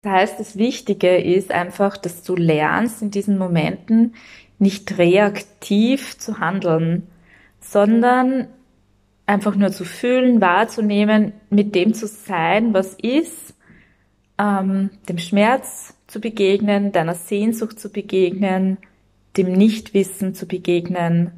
[0.00, 4.14] Das heißt, das Wichtige ist einfach, dass du lernst in diesen Momenten
[4.58, 7.08] nicht reaktiv zu handeln,
[7.60, 8.48] sondern
[9.26, 13.52] einfach nur zu fühlen, wahrzunehmen, mit dem zu sein, was ist,
[14.38, 18.78] ähm, dem Schmerz zu begegnen, deiner Sehnsucht zu begegnen,
[19.36, 21.32] dem Nichtwissen zu begegnen,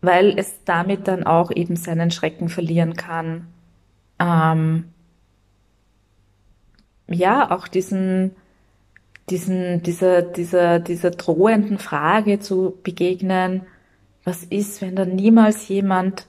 [0.00, 3.46] weil es damit dann auch eben seinen Schrecken verlieren kann.
[4.18, 4.84] Ähm,
[7.08, 8.36] ja, auch diesen
[9.30, 13.62] diesen, dieser, dieser, dieser drohenden Frage zu begegnen,
[14.24, 16.26] was ist, wenn da niemals jemand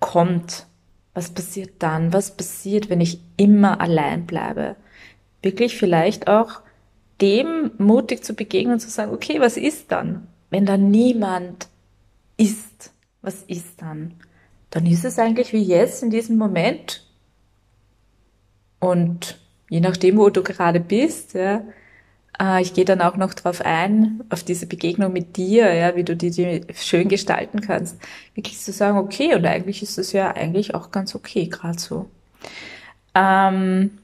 [0.00, 0.66] kommt?
[1.16, 2.12] Was passiert dann?
[2.12, 4.76] Was passiert, wenn ich immer allein bleibe?
[5.40, 6.60] Wirklich vielleicht auch
[7.22, 10.28] dem mutig zu begegnen und zu sagen, okay, was ist dann?
[10.50, 11.68] Wenn da niemand
[12.36, 14.12] ist, was ist dann?
[14.68, 17.08] Dann ist es eigentlich wie jetzt in diesem Moment.
[18.78, 21.62] Und je nachdem, wo du gerade bist, ja,
[22.60, 26.14] ich gehe dann auch noch drauf ein, auf diese Begegnung mit dir, ja, wie du
[26.16, 27.98] die, die schön gestalten kannst.
[28.34, 32.10] Wirklich zu sagen, okay, und eigentlich ist es ja eigentlich auch ganz okay, gerade so.
[33.14, 33.98] Ähm,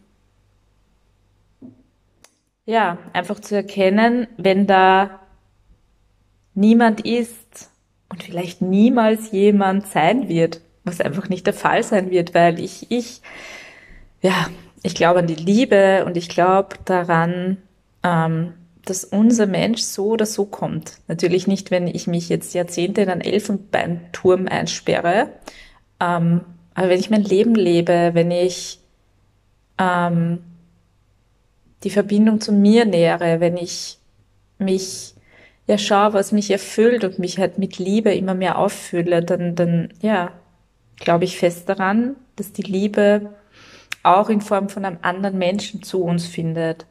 [2.65, 5.21] ja, einfach zu erkennen, wenn da
[6.55, 7.71] niemand ist
[8.09, 12.91] und vielleicht niemals jemand sein wird, was einfach nicht der Fall sein wird, weil ich,
[12.91, 13.21] ich,
[14.23, 14.49] ja,
[14.83, 17.59] ich glaube an die Liebe und ich glaube daran,
[18.03, 20.99] ähm, dass unser Mensch so oder so kommt.
[21.07, 25.29] Natürlich nicht, wenn ich mich jetzt Jahrzehnte in einen Elfenbeinturm einsperre,
[26.01, 26.41] ähm,
[26.75, 28.81] aber wenn ich mein Leben lebe, wenn ich
[29.79, 30.39] ähm,
[31.85, 33.99] die Verbindung zu mir nähere, wenn ich
[34.59, 35.15] mich
[35.67, 39.93] ja schaue, was mich erfüllt und mich halt mit Liebe immer mehr auffülle, dann, dann
[40.01, 40.33] ja,
[40.97, 43.35] glaube ich fest daran, dass die Liebe
[44.03, 46.87] auch in Form von einem anderen Menschen zu uns findet.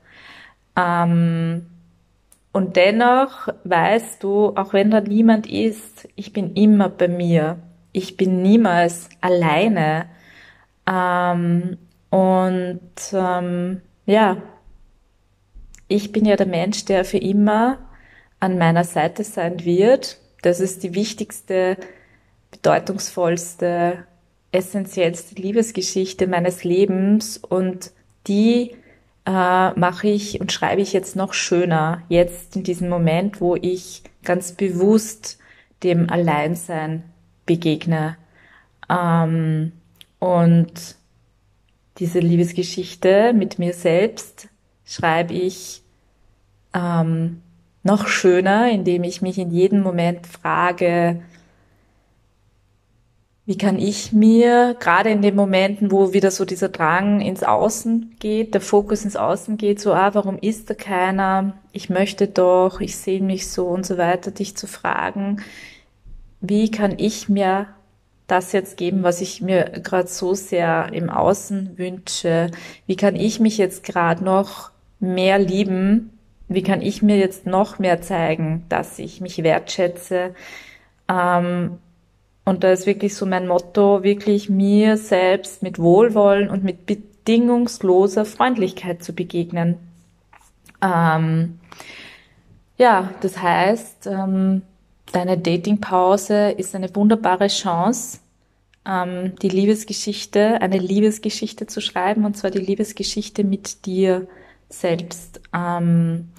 [0.75, 1.65] Ähm,
[2.51, 7.59] und dennoch weißt du, auch wenn da niemand ist, ich bin immer bei mir.
[7.93, 10.05] Ich bin niemals alleine.
[10.87, 11.77] Ähm,
[12.09, 12.81] und
[13.13, 14.37] ähm, ja,
[15.87, 17.77] ich bin ja der Mensch, der für immer
[18.39, 20.17] an meiner Seite sein wird.
[20.41, 21.77] Das ist die wichtigste,
[22.49, 24.05] bedeutungsvollste
[24.51, 27.91] essentiellste Liebesgeschichte meines Lebens und
[28.27, 28.75] die
[29.25, 34.03] äh, mache ich und schreibe ich jetzt noch schöner, jetzt in diesem Moment, wo ich
[34.23, 35.37] ganz bewusst
[35.83, 37.03] dem Alleinsein
[37.45, 38.17] begegne.
[38.89, 39.73] Ähm,
[40.19, 40.95] und
[41.97, 44.47] diese Liebesgeschichte mit mir selbst
[44.85, 45.83] schreibe ich
[46.73, 47.41] ähm,
[47.83, 51.21] noch schöner, indem ich mich in jedem Moment frage,
[53.51, 58.15] wie kann ich mir, gerade in den Momenten, wo wieder so dieser Drang ins Außen
[58.17, 61.51] geht, der Fokus ins Außen geht, so, ah, warum ist da keiner?
[61.73, 65.41] Ich möchte doch, ich sehe mich so und so weiter, dich zu fragen,
[66.39, 67.67] wie kann ich mir
[68.25, 72.51] das jetzt geben, was ich mir gerade so sehr im Außen wünsche?
[72.87, 76.17] Wie kann ich mich jetzt gerade noch mehr lieben?
[76.47, 80.35] Wie kann ich mir jetzt noch mehr zeigen, dass ich mich wertschätze?
[81.09, 81.79] Ähm,
[82.51, 88.25] und da ist wirklich so mein Motto, wirklich mir selbst mit Wohlwollen und mit bedingungsloser
[88.25, 89.77] Freundlichkeit zu begegnen.
[90.83, 91.59] Ähm,
[92.77, 94.63] ja, das heißt, ähm,
[95.13, 98.19] deine Datingpause ist eine wunderbare Chance,
[98.85, 104.27] ähm, die Liebesgeschichte, eine Liebesgeschichte zu schreiben, und zwar die Liebesgeschichte mit dir
[104.67, 105.39] selbst.
[105.55, 106.33] Ähm,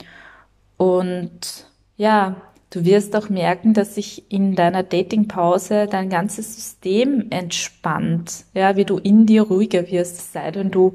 [0.76, 2.36] und ja,
[2.72, 8.86] Du wirst auch merken, dass sich in deiner Datingpause dein ganzes System entspannt, ja, wie
[8.86, 10.94] du in dir ruhiger wirst, sei denn du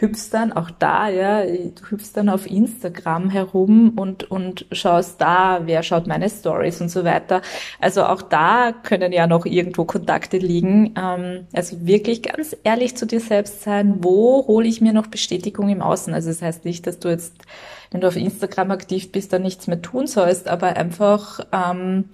[0.00, 5.62] hüpfst dann auch da, ja, du hüpfst dann auf Instagram herum und, und schaust da,
[5.64, 7.42] wer schaut meine Stories und so weiter.
[7.80, 10.94] Also auch da können ja noch irgendwo Kontakte liegen.
[10.96, 15.68] Ähm, also wirklich ganz ehrlich zu dir selbst sein, wo hole ich mir noch Bestätigung
[15.68, 16.14] im Außen?
[16.14, 17.34] Also das heißt nicht, dass du jetzt,
[17.90, 22.10] wenn du auf Instagram aktiv bist, dann nichts mehr tun sollst, aber einfach ähm,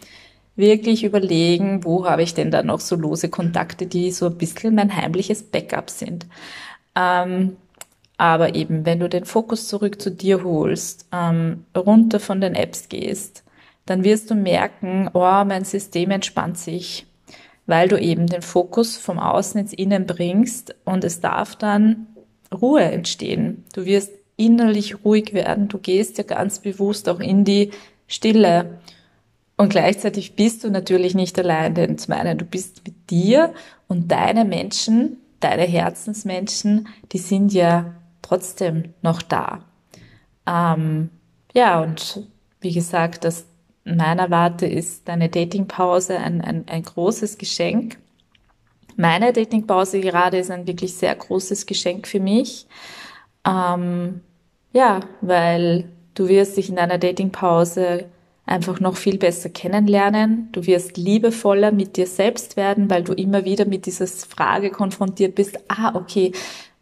[0.56, 4.74] wirklich überlegen, wo habe ich denn da noch so lose Kontakte, die so ein bisschen
[4.74, 6.26] mein heimliches Backup sind.
[6.96, 7.56] Ähm,
[8.16, 12.88] aber eben, wenn du den Fokus zurück zu dir holst, ähm, runter von den Apps
[12.88, 13.44] gehst,
[13.86, 17.06] dann wirst du merken, oh, mein System entspannt sich,
[17.66, 22.06] weil du eben den Fokus vom Außen ins Innen bringst und es darf dann
[22.52, 23.64] Ruhe entstehen.
[23.74, 27.70] Du wirst innerlich ruhig werden, du gehst ja ganz bewusst auch in die
[28.06, 28.78] Stille.
[29.56, 33.54] Und gleichzeitig bist du natürlich nicht allein, denn zum einen, du bist mit dir
[33.86, 39.64] und deine Menschen, deine Herzensmenschen, die sind ja trotzdem noch da.
[40.46, 41.10] Ähm,
[41.52, 42.26] ja, und
[42.60, 43.46] wie gesagt, das
[43.84, 47.98] meiner Warte ist deine Datingpause ein, ein, ein großes Geschenk.
[48.96, 52.66] Meine Datingpause gerade ist ein wirklich sehr großes Geschenk für mich.
[53.46, 54.20] Ähm,
[54.72, 58.06] ja, weil du wirst dich in deiner Datingpause
[58.46, 60.48] einfach noch viel besser kennenlernen.
[60.52, 65.34] Du wirst liebevoller mit dir selbst werden, weil du immer wieder mit dieser Frage konfrontiert
[65.34, 66.32] bist, ah, okay,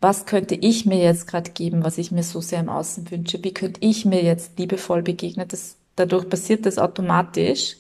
[0.03, 3.43] was könnte ich mir jetzt gerade geben, was ich mir so sehr im Außen wünsche?
[3.45, 5.47] Wie könnte ich mir jetzt liebevoll begegnen?
[5.47, 7.77] Das, dadurch passiert das automatisch.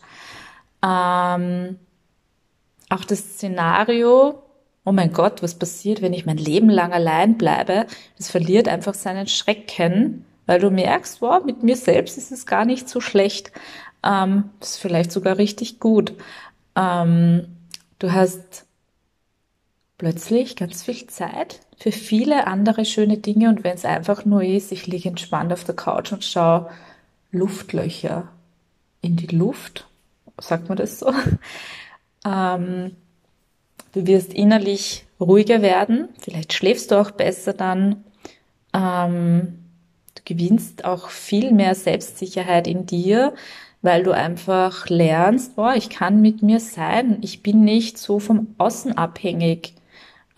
[0.84, 1.78] Ähm,
[2.90, 4.40] auch das Szenario,
[4.84, 7.86] oh mein Gott, was passiert, wenn ich mein Leben lang allein bleibe?
[8.16, 12.64] Das verliert einfach seinen Schrecken, weil du merkst, wow, mit mir selbst ist es gar
[12.64, 13.50] nicht so schlecht.
[14.04, 16.14] Ähm, ist vielleicht sogar richtig gut.
[16.76, 17.48] Ähm,
[17.98, 18.66] du hast
[19.98, 24.70] plötzlich ganz viel Zeit für viele andere schöne Dinge und wenn es einfach nur ist,
[24.70, 26.70] ich liege entspannt auf der Couch und schaue
[27.32, 28.28] Luftlöcher
[29.00, 29.88] in die Luft,
[30.38, 31.12] sagt man das so?
[32.24, 32.92] Ähm,
[33.90, 38.04] du wirst innerlich ruhiger werden, vielleicht schläfst du auch besser dann.
[38.72, 39.58] Ähm,
[40.14, 43.34] du gewinnst auch viel mehr Selbstsicherheit in dir,
[43.80, 48.54] weil du einfach lernst, boah, ich kann mit mir sein, ich bin nicht so vom
[48.58, 49.74] Außen abhängig.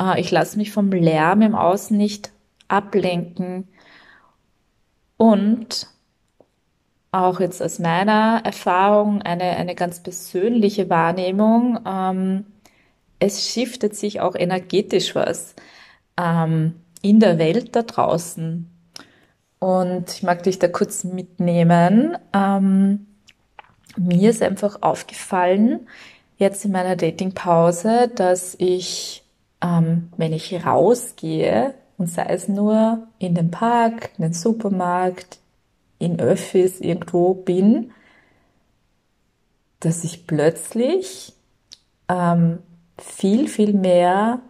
[0.00, 2.33] Äh, ich lasse mich vom Lärm im Außen nicht
[2.68, 3.68] ablenken.
[5.16, 5.88] Und
[7.12, 12.46] auch jetzt aus meiner Erfahrung eine, eine ganz persönliche Wahrnehmung, ähm,
[13.20, 15.54] es shiftet sich auch energetisch was
[16.16, 18.68] ähm, in der Welt da draußen.
[19.61, 22.18] Und ich mag dich da kurz mitnehmen.
[22.33, 23.06] Ähm,
[23.96, 25.88] mir ist einfach aufgefallen,
[26.37, 29.23] jetzt in meiner Datingpause, dass ich
[29.65, 35.38] ähm, wenn ich rausgehe und sei es nur in den Park, in den Supermarkt,
[35.98, 37.92] in Öffis irgendwo bin,
[39.81, 41.33] dass ich plötzlich
[42.08, 42.58] ähm,
[42.98, 44.40] viel, viel mehr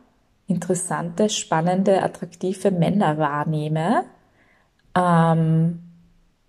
[0.48, 4.04] interessante, spannende, attraktive Männer wahrnehme.
[4.96, 5.80] Ähm,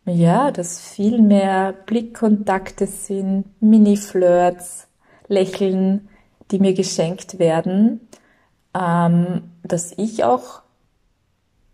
[0.05, 4.87] ja, dass viel mehr Blickkontakte sind, Mini-Flirts,
[5.27, 6.09] Lächeln,
[6.51, 8.04] die mir geschenkt werden
[8.75, 10.61] ähm, dass ich auch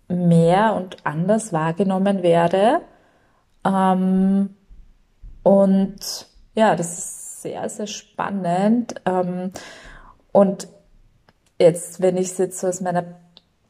[0.07, 2.81] mehr und anders wahrgenommen werde.
[3.65, 4.55] Ähm,
[5.43, 8.95] und ja, das ist sehr, sehr spannend.
[9.05, 9.51] Ähm,
[10.31, 10.67] und
[11.59, 13.05] jetzt, wenn ich es jetzt so aus meiner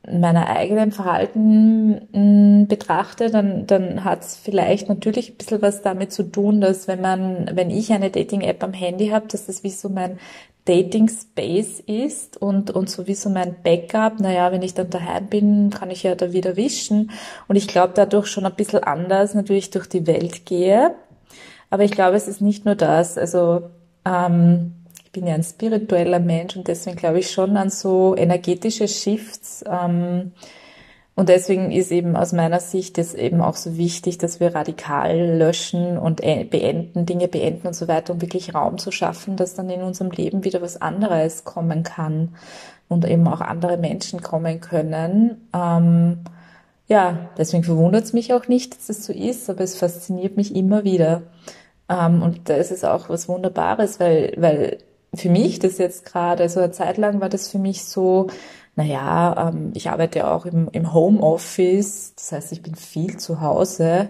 [0.10, 5.84] meiner eigenen Verhalten mh, mm, betrachte, dann, dann hat es vielleicht natürlich ein bisschen was
[5.84, 9.64] damit zu tun, dass wenn man, wenn ich eine Dating-App am Handy habe, dass das
[9.64, 10.18] wie so mein
[10.66, 14.20] Dating Space ist und, und sowieso mein Backup.
[14.20, 17.12] Naja, wenn ich dann daheim bin, kann ich ja da wieder wischen.
[17.48, 20.96] Und ich glaube, dadurch schon ein bisschen anders natürlich durch die Welt gehe.
[21.72, 23.18] Aber ich glaube, es ist nicht nur das.
[23.18, 23.70] Also
[24.06, 28.88] ähm, ich bin ja ein spiritueller Mensch und deswegen glaube ich schon an so energetische
[28.88, 29.64] Shifts.
[29.68, 30.32] Ähm,
[31.14, 35.38] und deswegen ist eben aus meiner Sicht es eben auch so wichtig, dass wir radikal
[35.38, 39.54] löschen und e-, beenden, Dinge beenden und so weiter, um wirklich Raum zu schaffen, dass
[39.54, 42.36] dann in unserem Leben wieder was anderes kommen kann
[42.88, 45.48] und eben auch andere Menschen kommen können.
[45.54, 46.20] Ähm,
[46.88, 50.56] ja, deswegen verwundert es mich auch nicht, dass es so ist, aber es fasziniert mich
[50.56, 51.24] immer wieder.
[51.90, 54.78] Ähm, und da ist es auch was Wunderbares, weil, weil
[55.14, 58.28] für mich das jetzt gerade, so eine Zeit lang war das für mich so,
[58.76, 64.10] naja, ähm, ich arbeite auch im, im Homeoffice, das heißt, ich bin viel zu Hause,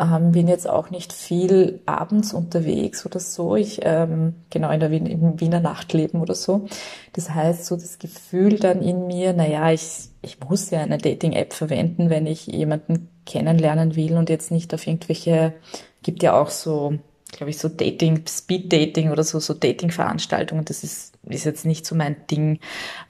[0.00, 4.90] ähm, bin jetzt auch nicht viel abends unterwegs oder so, ich, ähm, genau in der
[4.90, 6.66] Wien, im Wiener Nachtleben oder so.
[7.14, 11.52] Das heißt, so das Gefühl dann in mir, naja, ich, ich muss ja eine Dating-App
[11.52, 15.54] verwenden, wenn ich jemanden kennenlernen will und jetzt nicht auf irgendwelche,
[16.02, 16.94] gibt ja auch so,
[17.32, 21.94] glaube ich, so Dating, Speed-Dating oder so, so Dating-Veranstaltungen, das ist, ist jetzt nicht so
[21.94, 22.60] mein Ding.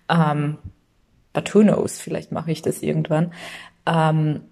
[0.09, 0.57] Ähm,
[1.33, 3.33] but who knows, vielleicht mache ich das irgendwann.
[3.87, 4.43] Ähm,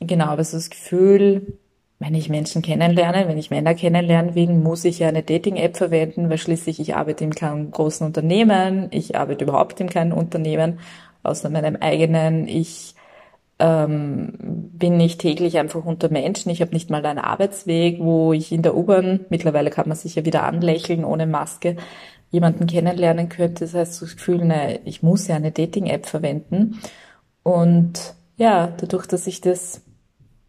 [0.00, 1.58] genau, aber so das Gefühl,
[2.00, 6.30] wenn ich Menschen kennenlerne, wenn ich Männer kennenlernen will, muss ich ja eine Dating-App verwenden,
[6.30, 10.80] weil schließlich ich arbeite in keinem großen Unternehmen, ich arbeite überhaupt in keinem Unternehmen,
[11.22, 12.48] außer meinem eigenen.
[12.48, 12.94] Ich
[13.58, 16.50] ähm, bin nicht täglich einfach unter Menschen.
[16.50, 20.14] Ich habe nicht mal einen Arbeitsweg, wo ich in der U-Bahn, mittlerweile kann man sich
[20.14, 21.76] ja wieder anlächeln ohne Maske,
[22.30, 23.64] jemanden kennenlernen könnte.
[23.64, 26.78] Das heißt, das Gefühl, ne, ich muss ja eine Dating-App verwenden.
[27.42, 29.82] Und ja, dadurch, dass ich das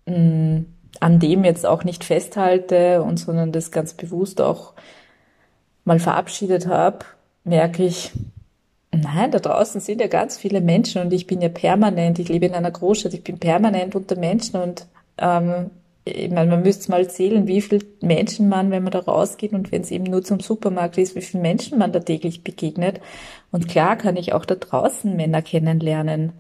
[0.06, 0.66] mh, mm,
[1.00, 4.74] an dem jetzt auch nicht festhalte und sondern das ganz bewusst auch
[5.84, 7.00] mal verabschiedet habe,
[7.44, 8.12] merke ich,
[8.92, 12.46] nein, da draußen sind ja ganz viele Menschen und ich bin ja permanent, ich lebe
[12.46, 14.86] in einer Großstadt, ich bin permanent unter Menschen und
[15.18, 15.72] ähm,
[16.04, 19.72] ich meine, man müsste mal zählen, wie viele Menschen man, wenn man da rausgeht und
[19.72, 23.00] wenn es eben nur zum Supermarkt ist, wie viele Menschen man da täglich begegnet.
[23.52, 26.34] Und klar kann ich auch da draußen Männer kennenlernen.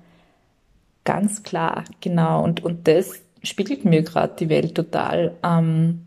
[1.03, 2.43] Ganz klar, genau.
[2.43, 5.35] Und, und das spiegelt mir gerade die Welt total.
[5.43, 6.05] Ähm,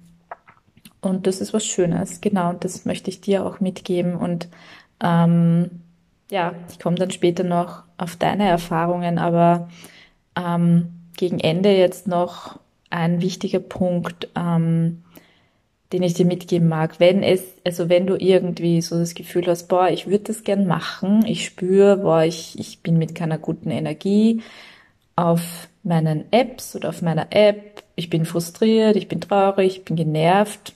[1.01, 2.51] und das ist was Schönes, genau.
[2.51, 4.17] Und das möchte ich dir auch mitgeben.
[4.17, 4.49] Und
[5.03, 5.83] ähm,
[6.31, 9.69] ja, ich komme dann später noch auf deine Erfahrungen, aber
[10.37, 12.59] ähm, gegen Ende jetzt noch
[12.95, 15.03] ein wichtiger Punkt, ähm,
[15.93, 17.01] den ich dir mitgeben mag.
[17.01, 20.67] Wenn es, also wenn du irgendwie so das Gefühl hast, boah, ich würde das gern
[20.67, 24.43] machen, ich spüre, boah, ich, ich bin mit keiner guten Energie
[25.17, 29.97] auf meinen Apps oder auf meiner App, ich bin frustriert, ich bin traurig, ich bin
[29.97, 30.75] genervt,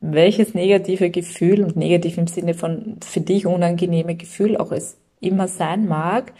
[0.00, 5.46] welches negative Gefühl und negativ im Sinne von für dich unangenehme Gefühl auch es immer
[5.48, 6.32] sein mag.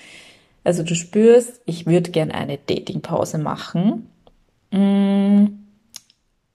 [0.65, 4.07] Also du spürst, ich würde gern eine Datingpause machen
[4.71, 5.47] Mm,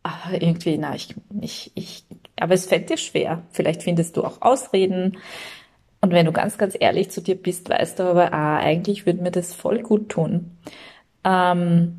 [0.03, 2.05] aber irgendwie, na, ich, ich, ich,
[2.39, 3.43] aber es fällt dir schwer.
[3.51, 5.17] Vielleicht findest du auch Ausreden.
[6.01, 9.23] Und wenn du ganz, ganz ehrlich zu dir bist, weißt du aber, ah, eigentlich würde
[9.23, 10.57] mir das voll gut tun.
[11.23, 11.95] Ähm,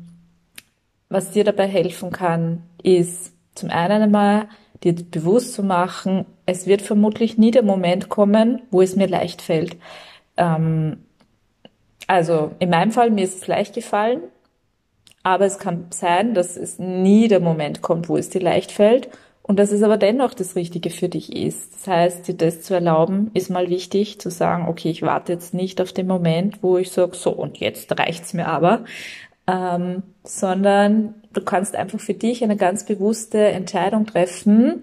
[1.09, 4.47] was dir dabei helfen kann, ist zum einen einmal
[4.83, 9.41] dir bewusst zu machen, es wird vermutlich nie der Moment kommen, wo es mir leicht
[9.41, 9.75] fällt.
[10.37, 10.99] Ähm,
[12.05, 14.21] also in meinem Fall, mir ist es leicht gefallen,
[15.27, 19.09] aber es kann sein, dass es nie der Moment kommt, wo es dir leicht fällt
[19.41, 21.73] und dass es aber dennoch das Richtige für dich ist.
[21.73, 25.53] Das heißt, dir das zu erlauben, ist mal wichtig, zu sagen, okay, ich warte jetzt
[25.53, 28.85] nicht auf den Moment, wo ich sage, so und jetzt reicht's mir aber,
[29.47, 34.81] ähm, sondern du kannst einfach für dich eine ganz bewusste Entscheidung treffen.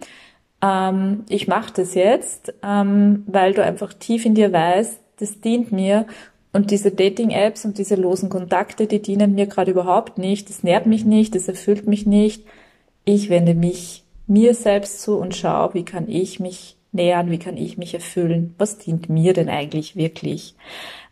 [0.61, 5.73] Ähm, ich mache das jetzt, ähm, weil du einfach tief in dir weißt, das dient
[5.73, 6.07] mir
[6.55, 10.49] und diese Dating-Apps und diese losen Kontakte, die dienen mir gerade überhaupt nicht.
[10.49, 12.47] Das nährt mich nicht, das erfüllt mich nicht.
[13.05, 17.57] Ich wende mich mir selbst zu und schaue, wie kann ich mich nähern, wie kann
[17.57, 20.55] ich mich erfüllen, was dient mir denn eigentlich wirklich.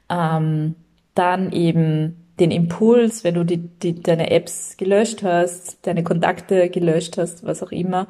[0.08, 0.76] Ähm,
[1.14, 7.18] dann eben den Impuls, wenn du die, die, deine Apps gelöscht hast, deine Kontakte gelöscht
[7.18, 8.06] hast, was auch immer,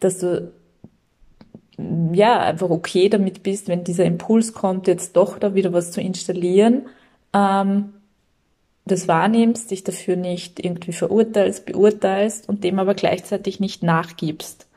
[0.00, 0.52] dass du
[2.12, 6.00] ja, einfach okay damit bist, wenn dieser Impuls kommt, jetzt doch da wieder was zu
[6.00, 6.86] installieren,
[7.32, 7.94] ähm,
[8.86, 14.68] das wahrnimmst, dich dafür nicht irgendwie verurteilst, beurteilst und dem aber gleichzeitig nicht nachgibst.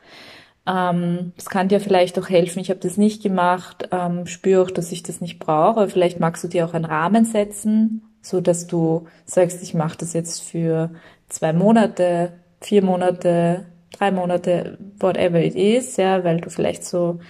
[0.66, 4.92] Ähm, kann dir vielleicht auch helfen, ich habe das nicht gemacht, ähm, spüre auch, dass
[4.92, 9.06] ich das nicht brauche, vielleicht magst du dir auch einen Rahmen setzen, so dass du
[9.24, 10.90] sagst, ich mache das jetzt für
[11.28, 17.20] zwei Monate, vier Monate, drei Monate, whatever it is, ja, weil du vielleicht so,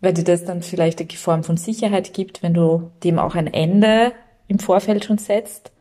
[0.00, 3.46] weil dir das dann vielleicht eine Form von Sicherheit gibt, wenn du dem auch ein
[3.46, 4.12] Ende
[4.48, 5.72] im Vorfeld schon setzt.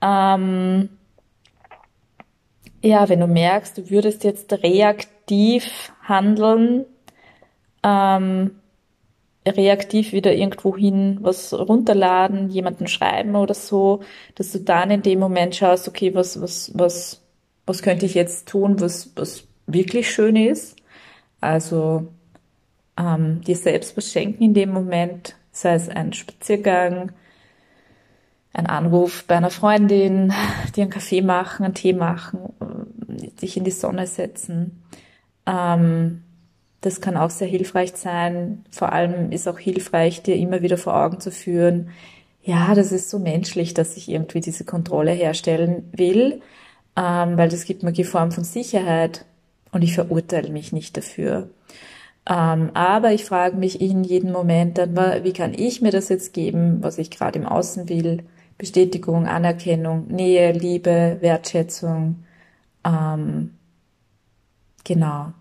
[0.00, 0.90] Ähm,
[2.82, 6.84] ja, wenn du merkst, du würdest jetzt reaktiv handeln,
[7.82, 8.52] ähm,
[9.46, 14.00] reaktiv wieder irgendwohin was runterladen, jemanden schreiben oder so,
[14.34, 17.22] dass du dann in dem Moment schaust, okay, was, was, was,
[17.68, 20.76] was könnte ich jetzt tun, was, was wirklich schön ist.
[21.40, 22.08] Also
[22.98, 27.12] ähm, dir selbst was schenken in dem Moment, sei es ein Spaziergang,
[28.52, 30.32] ein Anruf bei einer Freundin,
[30.74, 32.40] dir einen Kaffee machen, einen Tee machen,
[33.40, 34.82] dich in die Sonne setzen.
[35.46, 36.22] Ähm,
[36.80, 38.64] das kann auch sehr hilfreich sein.
[38.70, 41.90] Vor allem ist auch hilfreich, dir immer wieder vor Augen zu führen,
[42.48, 46.40] ja, das ist so menschlich, dass ich irgendwie diese Kontrolle herstellen will,
[46.98, 49.24] ähm, weil das gibt mir die Form von Sicherheit
[49.70, 51.48] und ich verurteile mich nicht dafür.
[52.28, 56.34] Ähm, aber ich frage mich in jedem Moment dann, wie kann ich mir das jetzt
[56.34, 58.24] geben, was ich gerade im Außen will?
[58.58, 62.24] Bestätigung, Anerkennung, Nähe, Liebe, Wertschätzung.
[62.84, 63.54] Ähm,
[64.82, 65.32] genau.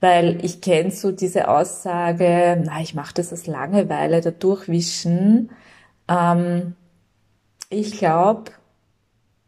[0.00, 5.50] Weil ich kenne so diese Aussage, na, ich mache das aus Langeweile, da durchwischen.
[6.08, 6.74] Ähm,
[7.70, 8.52] ich glaube,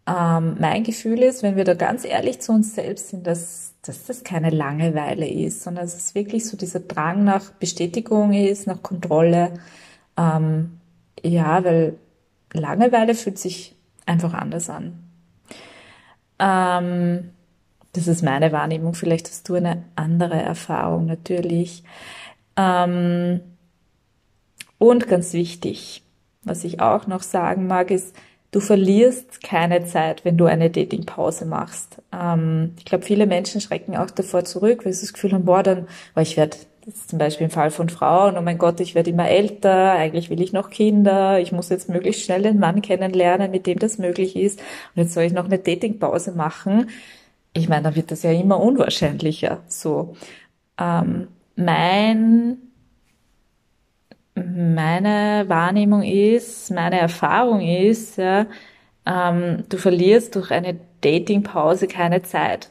[0.06, 4.06] ähm, mein Gefühl ist, wenn wir da ganz ehrlich zu uns selbst sind, dass, dass
[4.06, 8.82] das keine Langeweile ist, sondern dass es wirklich so dieser Drang nach Bestätigung ist, nach
[8.82, 9.54] Kontrolle.
[10.16, 10.78] Ähm,
[11.22, 11.98] ja, weil
[12.52, 13.74] Langeweile fühlt sich
[14.06, 15.02] einfach anders an.
[16.38, 17.30] Ähm,
[17.92, 18.94] das ist meine Wahrnehmung.
[18.94, 21.82] Vielleicht hast du eine andere Erfahrung natürlich.
[22.56, 23.40] Ähm,
[24.78, 26.04] und ganz wichtig,
[26.42, 28.14] was ich auch noch sagen mag, ist,
[28.56, 31.98] du verlierst keine Zeit, wenn du eine Datingpause machst.
[32.10, 35.62] Ähm, ich glaube, viele Menschen schrecken auch davor zurück, weil sie das Gefühl haben, boah,
[35.62, 38.78] dann, weil ich werde das ist zum Beispiel im Fall von Frauen, oh mein Gott,
[38.78, 42.60] ich werde immer älter, eigentlich will ich noch Kinder, ich muss jetzt möglichst schnell den
[42.60, 44.60] Mann kennenlernen, mit dem das möglich ist.
[44.60, 46.88] Und jetzt soll ich noch eine Datingpause machen.
[47.54, 49.62] Ich meine, dann wird das ja immer unwahrscheinlicher.
[49.66, 50.14] So.
[50.78, 51.26] Ähm,
[51.56, 52.58] mein,
[54.36, 58.46] meine Wahrnehmung ist, meine Erfahrung ist, ja,
[59.06, 62.70] ähm, du verlierst durch eine Datingpause keine Zeit.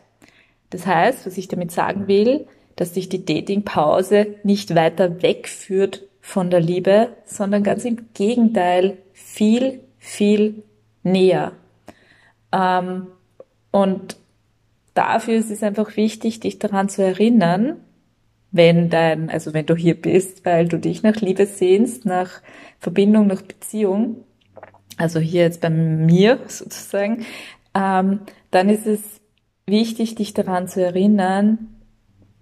[0.69, 6.49] Das heißt, was ich damit sagen will, dass dich die Datingpause nicht weiter wegführt von
[6.49, 10.63] der Liebe, sondern ganz im Gegenteil viel, viel
[11.03, 11.53] näher.
[12.51, 13.07] Ähm,
[13.71, 14.17] und
[14.93, 17.77] dafür ist es einfach wichtig, dich daran zu erinnern,
[18.55, 22.41] wenn dein, also wenn du hier bist, weil du dich nach Liebe sehnst, nach
[22.79, 24.23] Verbindung, nach Beziehung,
[24.97, 27.25] also hier jetzt bei mir sozusagen,
[27.73, 29.01] ähm, dann ist es
[29.65, 31.75] wichtig, dich daran zu erinnern,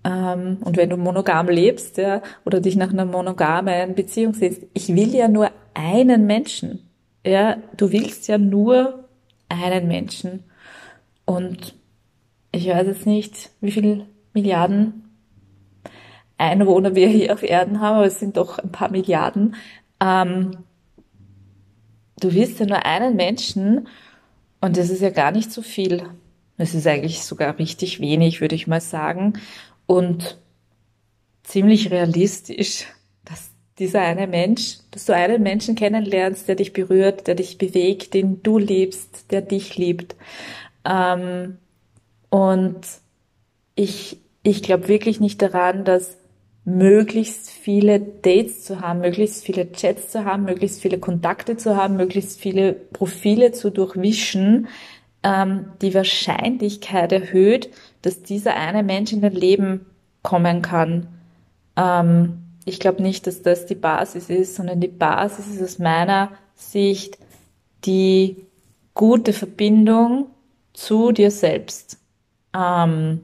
[0.04, 4.90] ähm, und wenn du monogam lebst, ja, oder dich nach einer monogamen Beziehung siehst, ich
[4.90, 6.90] will ja nur einen Menschen.
[7.26, 9.06] Ja, du willst ja nur
[9.50, 10.44] einen Menschen.
[11.26, 11.76] Und
[12.52, 15.03] ich weiß jetzt nicht, wie viele Milliarden
[16.38, 19.56] Einwohner wir hier auf Erden haben, aber es sind doch ein paar Milliarden.
[20.00, 20.58] Ähm,
[22.20, 23.88] du willst ja nur einen Menschen
[24.62, 26.04] und das ist ja gar nicht so viel.
[26.58, 29.34] Es ist eigentlich sogar richtig wenig, würde ich mal sagen
[29.86, 30.38] und
[31.44, 32.86] ziemlich realistisch,
[33.26, 38.14] dass dieser eine Mensch, dass du einen Menschen kennenlernst, der dich berührt, der dich bewegt,
[38.14, 40.16] den du liebst, der dich liebt.
[40.86, 41.58] Ähm,
[42.30, 42.82] und
[43.76, 46.18] ich, ich glaube wirklich nicht daran, dass
[46.66, 51.98] möglichst viele Dates zu haben, möglichst viele Chats zu haben, möglichst viele Kontakte zu haben,
[51.98, 54.68] möglichst viele Profile zu durchwischen,
[55.24, 57.70] ähm, die Wahrscheinlichkeit erhöht,
[58.02, 59.86] dass dieser eine Mensch in dein Leben
[60.22, 61.08] kommen kann.
[61.76, 66.32] Ähm, ich glaube nicht, dass das die Basis ist, sondern die Basis ist aus meiner
[66.56, 67.18] Sicht
[67.86, 68.38] die
[68.94, 70.28] gute Verbindung
[70.74, 72.00] zu dir selbst.
[72.56, 73.22] Ähm,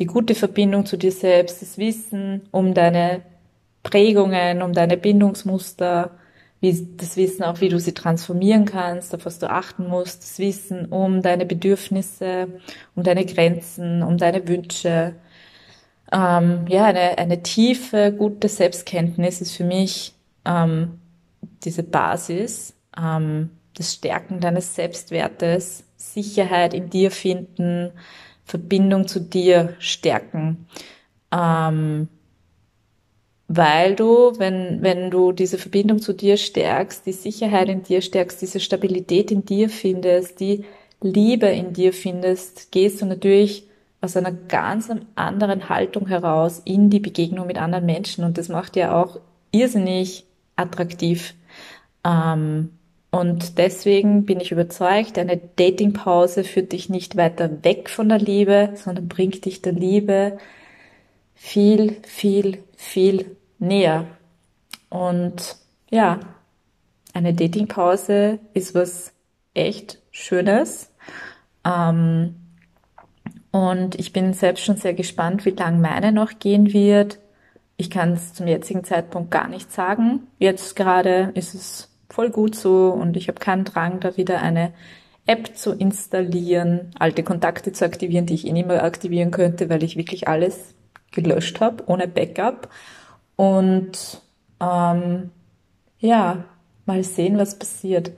[0.00, 3.22] die gute Verbindung zu dir selbst, das Wissen um deine
[3.82, 6.10] Prägungen, um deine Bindungsmuster,
[6.60, 10.38] wie, das Wissen auch, wie du sie transformieren kannst, auf was du achten musst, das
[10.38, 12.48] Wissen um deine Bedürfnisse,
[12.94, 15.14] um deine Grenzen, um deine Wünsche,
[16.12, 20.98] ähm, ja, eine, eine tiefe, gute Selbstkenntnis ist für mich ähm,
[21.62, 27.92] diese Basis, ähm, das Stärken deines Selbstwertes, Sicherheit in dir finden,
[28.50, 30.66] Verbindung zu dir stärken.
[31.32, 32.08] Ähm,
[33.46, 38.42] weil du, wenn, wenn du diese Verbindung zu dir stärkst, die Sicherheit in dir stärkst,
[38.42, 40.64] diese Stabilität in dir findest, die
[41.00, 43.68] Liebe in dir findest, gehst du natürlich
[44.00, 48.74] aus einer ganz anderen Haltung heraus in die Begegnung mit anderen Menschen und das macht
[48.76, 49.20] ja auch
[49.52, 50.24] irrsinnig
[50.56, 51.34] attraktiv.
[52.04, 52.70] Ähm,
[53.10, 58.70] und deswegen bin ich überzeugt, eine Datingpause führt dich nicht weiter weg von der Liebe,
[58.74, 60.38] sondern bringt dich der Liebe
[61.34, 64.06] viel, viel, viel näher.
[64.90, 65.56] Und
[65.90, 66.20] ja,
[67.12, 69.12] eine Datingpause ist was
[69.54, 70.92] echt Schönes.
[71.64, 72.36] Ähm,
[73.50, 77.18] und ich bin selbst schon sehr gespannt, wie lang meine noch gehen wird.
[77.76, 80.28] Ich kann es zum jetzigen Zeitpunkt gar nicht sagen.
[80.38, 81.89] Jetzt gerade ist es
[82.20, 84.74] voll gut so und ich habe keinen Drang, da wieder eine
[85.24, 89.82] App zu installieren, alte Kontakte zu aktivieren, die ich eh nicht mehr aktivieren könnte, weil
[89.82, 90.74] ich wirklich alles
[91.12, 92.68] gelöscht habe, ohne Backup.
[93.36, 94.20] Und
[94.60, 95.30] ähm,
[95.98, 96.44] ja,
[96.84, 98.12] mal sehen, was passiert.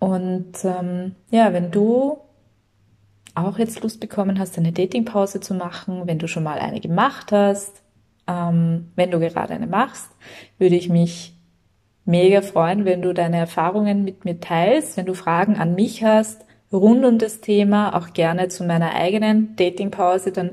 [0.00, 2.18] Und ähm, ja, wenn du
[3.36, 7.30] auch jetzt Lust bekommen hast, eine Datingpause zu machen, wenn du schon mal eine gemacht
[7.30, 7.82] hast,
[8.26, 10.10] ähm, wenn du gerade eine machst,
[10.58, 11.31] würde ich mich
[12.04, 16.44] mega freuen, wenn du deine Erfahrungen mit mir teilst, wenn du Fragen an mich hast
[16.72, 20.52] rund um das Thema, auch gerne zu meiner eigenen Datingpause, dann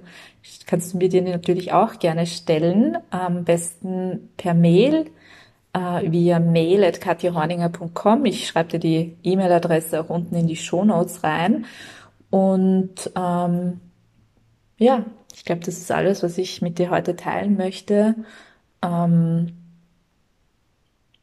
[0.65, 5.05] kannst du mir die natürlich auch gerne stellen, am besten per Mail
[5.73, 8.25] äh, via mail at katjahorninger.com.
[8.25, 11.65] Ich schreibe dir die E-Mail-Adresse auch unten in die Show Notes rein.
[12.29, 13.79] Und ähm,
[14.77, 18.15] ja, ich glaube, das ist alles, was ich mit dir heute teilen möchte.
[18.81, 19.53] Ähm,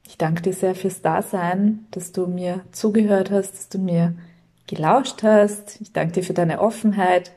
[0.06, 4.14] ich danke dir sehr fürs Dasein, dass du mir zugehört hast, dass du mir
[4.66, 5.80] gelauscht hast.
[5.80, 7.32] Ich danke dir für deine Offenheit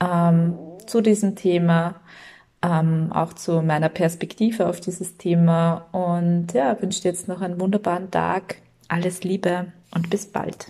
[0.00, 2.00] ähm, zu diesem Thema,
[2.62, 5.86] ähm, auch zu meiner Perspektive auf dieses Thema.
[5.92, 8.56] Und ja, wünsche dir jetzt noch einen wunderbaren Tag.
[8.88, 10.68] Alles Liebe und bis bald.